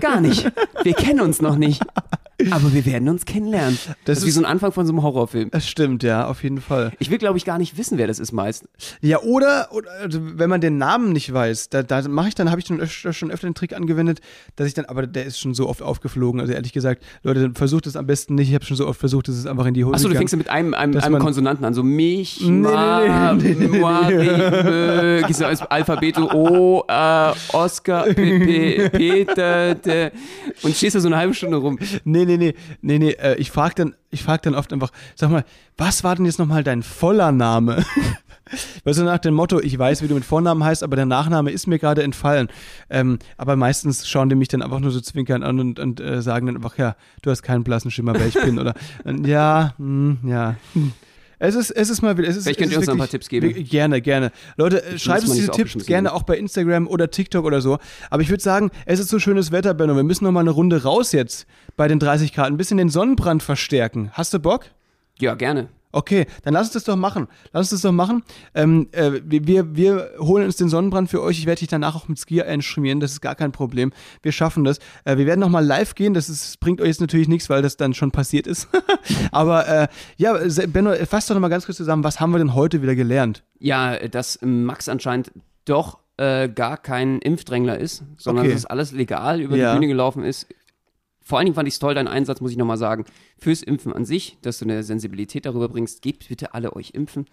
[0.00, 0.52] gar nicht,
[0.82, 1.82] wir kennen uns noch nicht,
[2.50, 3.78] aber wir werden uns kennenlernen.
[4.04, 5.50] Das, ist wie so ein Anfang von so einem Horrorfilm.
[5.50, 6.92] Das stimmt, ja, auf jeden Fall.
[6.98, 8.64] Ich will, glaube ich, gar nicht wissen, wer das ist meist.
[9.00, 12.50] Ja, oder, oder also wenn man den Namen nicht weiß, da, da mache ich dann,
[12.50, 14.20] habe ich schon öfter, schon öfter den Trick angewendet,
[14.56, 16.40] dass ich dann, aber der ist schon so oft aufgeflogen.
[16.40, 18.48] Also ehrlich gesagt, Leute, versucht es am besten nicht.
[18.48, 20.36] Ich habe schon so oft versucht, dass es einfach in die Hose Achso, du fängst
[20.36, 23.80] mit einem, einem, einem Konsonanten an, so mich, Nee, ma, nee, nee, nee,
[25.68, 30.10] Alphabet O, äh, Oscar, P, P, Peter,
[30.62, 31.78] und stehst da so eine halbe Stunde rum.
[32.04, 35.44] Nee, nee, nee, nee, nee, äh, ich frage dann, frag dann oft einfach, sag mal,
[35.76, 37.84] was war denn jetzt nochmal dein voller Name?
[38.84, 41.50] Weißt du, nach dem Motto, ich weiß, wie du mit Vornamen heißt, aber der Nachname
[41.52, 42.48] ist mir gerade entfallen.
[42.88, 46.20] Ähm, aber meistens schauen die mich dann einfach nur so zwinkern an und, und äh,
[46.20, 48.58] sagen dann einfach, ja, du hast keinen blassen Schimmer, wer ich bin.
[48.58, 48.74] Oder
[49.24, 50.56] ja, hm, ja.
[51.42, 52.28] Es ist, es ist mal wieder.
[52.28, 53.64] Es ist, Vielleicht könnt es ihr uns ein paar Tipps geben.
[53.64, 54.30] Gerne, gerne.
[54.58, 57.78] Leute, äh, schreibt uns diese Tipps gerne auch bei Instagram oder TikTok oder so.
[58.10, 59.96] Aber ich würde sagen, es ist so schönes Wetter, Benno.
[59.96, 61.46] Wir müssen noch mal eine Runde raus jetzt
[61.78, 62.48] bei den 30 Grad.
[62.48, 64.10] Ein bisschen den Sonnenbrand verstärken.
[64.12, 64.66] Hast du Bock?
[65.18, 65.68] Ja, gerne.
[65.92, 67.26] Okay, dann lass uns das doch machen.
[67.52, 68.22] Lass uns das doch machen.
[68.54, 71.38] Ähm, äh, wir, wir, holen uns den Sonnenbrand für euch.
[71.38, 73.00] Ich werde dich danach auch mit Skier einschmieren.
[73.00, 73.92] Das ist gar kein Problem.
[74.22, 74.78] Wir schaffen das.
[75.04, 76.14] Äh, wir werden nochmal live gehen.
[76.14, 78.68] Das ist, bringt euch jetzt natürlich nichts, weil das dann schon passiert ist.
[79.32, 80.38] Aber äh, ja,
[80.68, 82.04] Benno, fass doch nochmal ganz kurz zusammen.
[82.04, 83.42] Was haben wir denn heute wieder gelernt?
[83.58, 85.32] Ja, dass Max anscheinend
[85.64, 88.54] doch äh, gar kein Impfdrängler ist, sondern Okay.
[88.54, 89.72] dass alles legal über Ja.
[89.72, 90.46] die Bühne gelaufen ist.
[91.30, 93.04] Vor allen Dingen fand ich es toll, dein Einsatz, muss ich nochmal sagen,
[93.38, 96.02] fürs Impfen an sich, dass du eine Sensibilität darüber bringst.
[96.02, 97.26] Gebt bitte alle euch impfen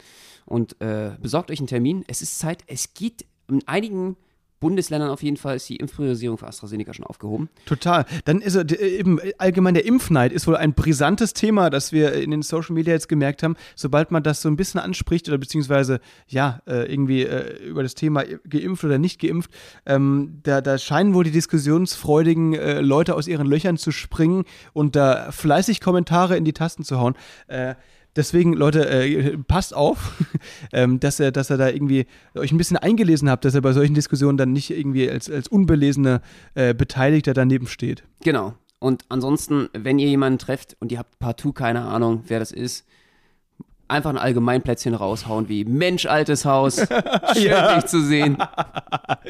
[0.46, 2.06] und äh, besorgt euch einen Termin.
[2.08, 4.16] Es ist Zeit, es geht in einigen
[4.60, 7.50] Bundesländern auf jeden Fall ist die Impfpriorisierung für AstraZeneca schon aufgehoben.
[7.66, 8.06] Total.
[8.26, 12.14] Dann ist d- eben äh, allgemein der Impfneid ist wohl ein brisantes Thema, das wir
[12.14, 13.56] in den Social Media jetzt gemerkt haben.
[13.76, 17.94] Sobald man das so ein bisschen anspricht oder beziehungsweise ja äh, irgendwie äh, über das
[17.94, 19.52] Thema geimpft oder nicht geimpft,
[19.86, 24.44] ähm, da, da scheinen wohl die diskussionsfreudigen äh, Leute aus ihren Löchern zu springen
[24.74, 27.16] und da fleißig Kommentare in die Tasten zu hauen.
[27.48, 27.76] Äh,
[28.18, 30.16] Deswegen, Leute, äh, passt auf,
[30.74, 33.74] ähm, dass, er, dass er da irgendwie euch ein bisschen eingelesen habt, dass er bei
[33.74, 36.22] solchen Diskussionen dann nicht irgendwie als, als unbelesener
[36.56, 38.04] äh, Beteiligter daneben steht.
[38.24, 38.56] Genau.
[38.80, 42.86] Und ansonsten, wenn ihr jemanden trefft und ihr habt partout keine Ahnung, wer das ist,
[43.88, 46.78] einfach ein Allgemeinplätzchen raushauen wie Mensch, altes Haus,
[47.36, 48.38] schön dich zu sehen,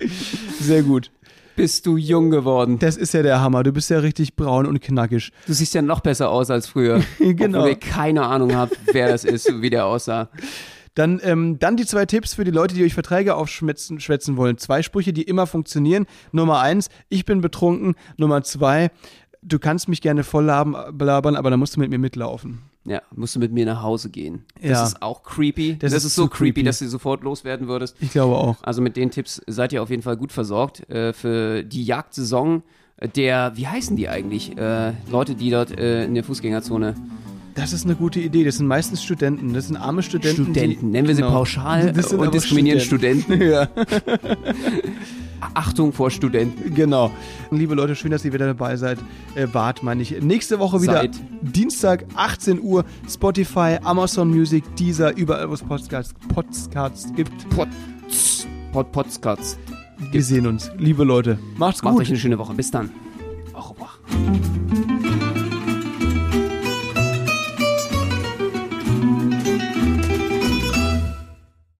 [0.59, 1.11] Sehr gut.
[1.57, 2.79] Bist du jung geworden.
[2.79, 3.63] Das ist ja der Hammer.
[3.63, 5.31] Du bist ja richtig braun und knackig.
[5.45, 7.01] Du siehst ja noch besser aus als früher.
[7.19, 7.59] Genau.
[7.59, 10.29] Obwohl ihr keine Ahnung habt, wer das ist, wie der aussah.
[10.93, 14.57] Dann, ähm, dann die zwei Tipps für die Leute, die euch Verträge aufschwätzen schwätzen wollen.
[14.57, 16.05] Zwei Sprüche, die immer funktionieren.
[16.31, 17.95] Nummer eins, ich bin betrunken.
[18.17, 18.91] Nummer zwei,
[19.41, 22.61] du kannst mich gerne voll labern, aber dann musst du mit mir mitlaufen.
[22.87, 24.45] Ja, musst du mit mir nach Hause gehen.
[24.61, 24.83] Das Ja.
[24.85, 25.73] ist auch creepy.
[25.77, 26.63] Das, Das ist, ist so creepy, creepy.
[26.63, 27.97] dass du sofort loswerden würdest.
[27.99, 28.55] Ich glaube auch.
[28.63, 32.63] Also mit den Tipps seid ihr auf jeden Fall gut versorgt äh, für die Jagdsaison
[33.15, 34.57] der, wie heißen die eigentlich?
[34.57, 36.95] Äh, Leute, die dort äh, in der Fußgängerzone
[37.53, 38.43] Das ist eine gute Idee.
[38.43, 39.53] Das sind meistens Studenten.
[39.53, 40.45] Das sind arme Studenten.
[40.45, 41.33] Studenten, die, nennen wir sie genau.
[41.33, 43.39] pauschal Das sind und diskriminieren Studenten.
[43.41, 43.67] ja,
[45.53, 46.73] Achtung vor Studenten.
[46.73, 47.11] genau.
[47.51, 48.99] Liebe Leute, schön, dass ihr wieder dabei seid.
[49.35, 50.19] Äh, wart, meine ich.
[50.21, 51.11] Nächste Woche wieder Seid.
[51.41, 52.85] Dienstag, 18 Uhr.
[53.09, 57.49] Spotify, Amazon Music, Deezer, überall, wo es Podcasts, Podcasts gibt.
[57.49, 59.57] Potz, Pot, Potzkatz.
[60.11, 60.71] Wir sehen uns.
[60.77, 62.03] Liebe Leute, macht's Macht gut.
[62.03, 62.53] euch eine schöne Woche.
[62.53, 62.89] Bis dann.
[63.53, 63.97] Au revoir.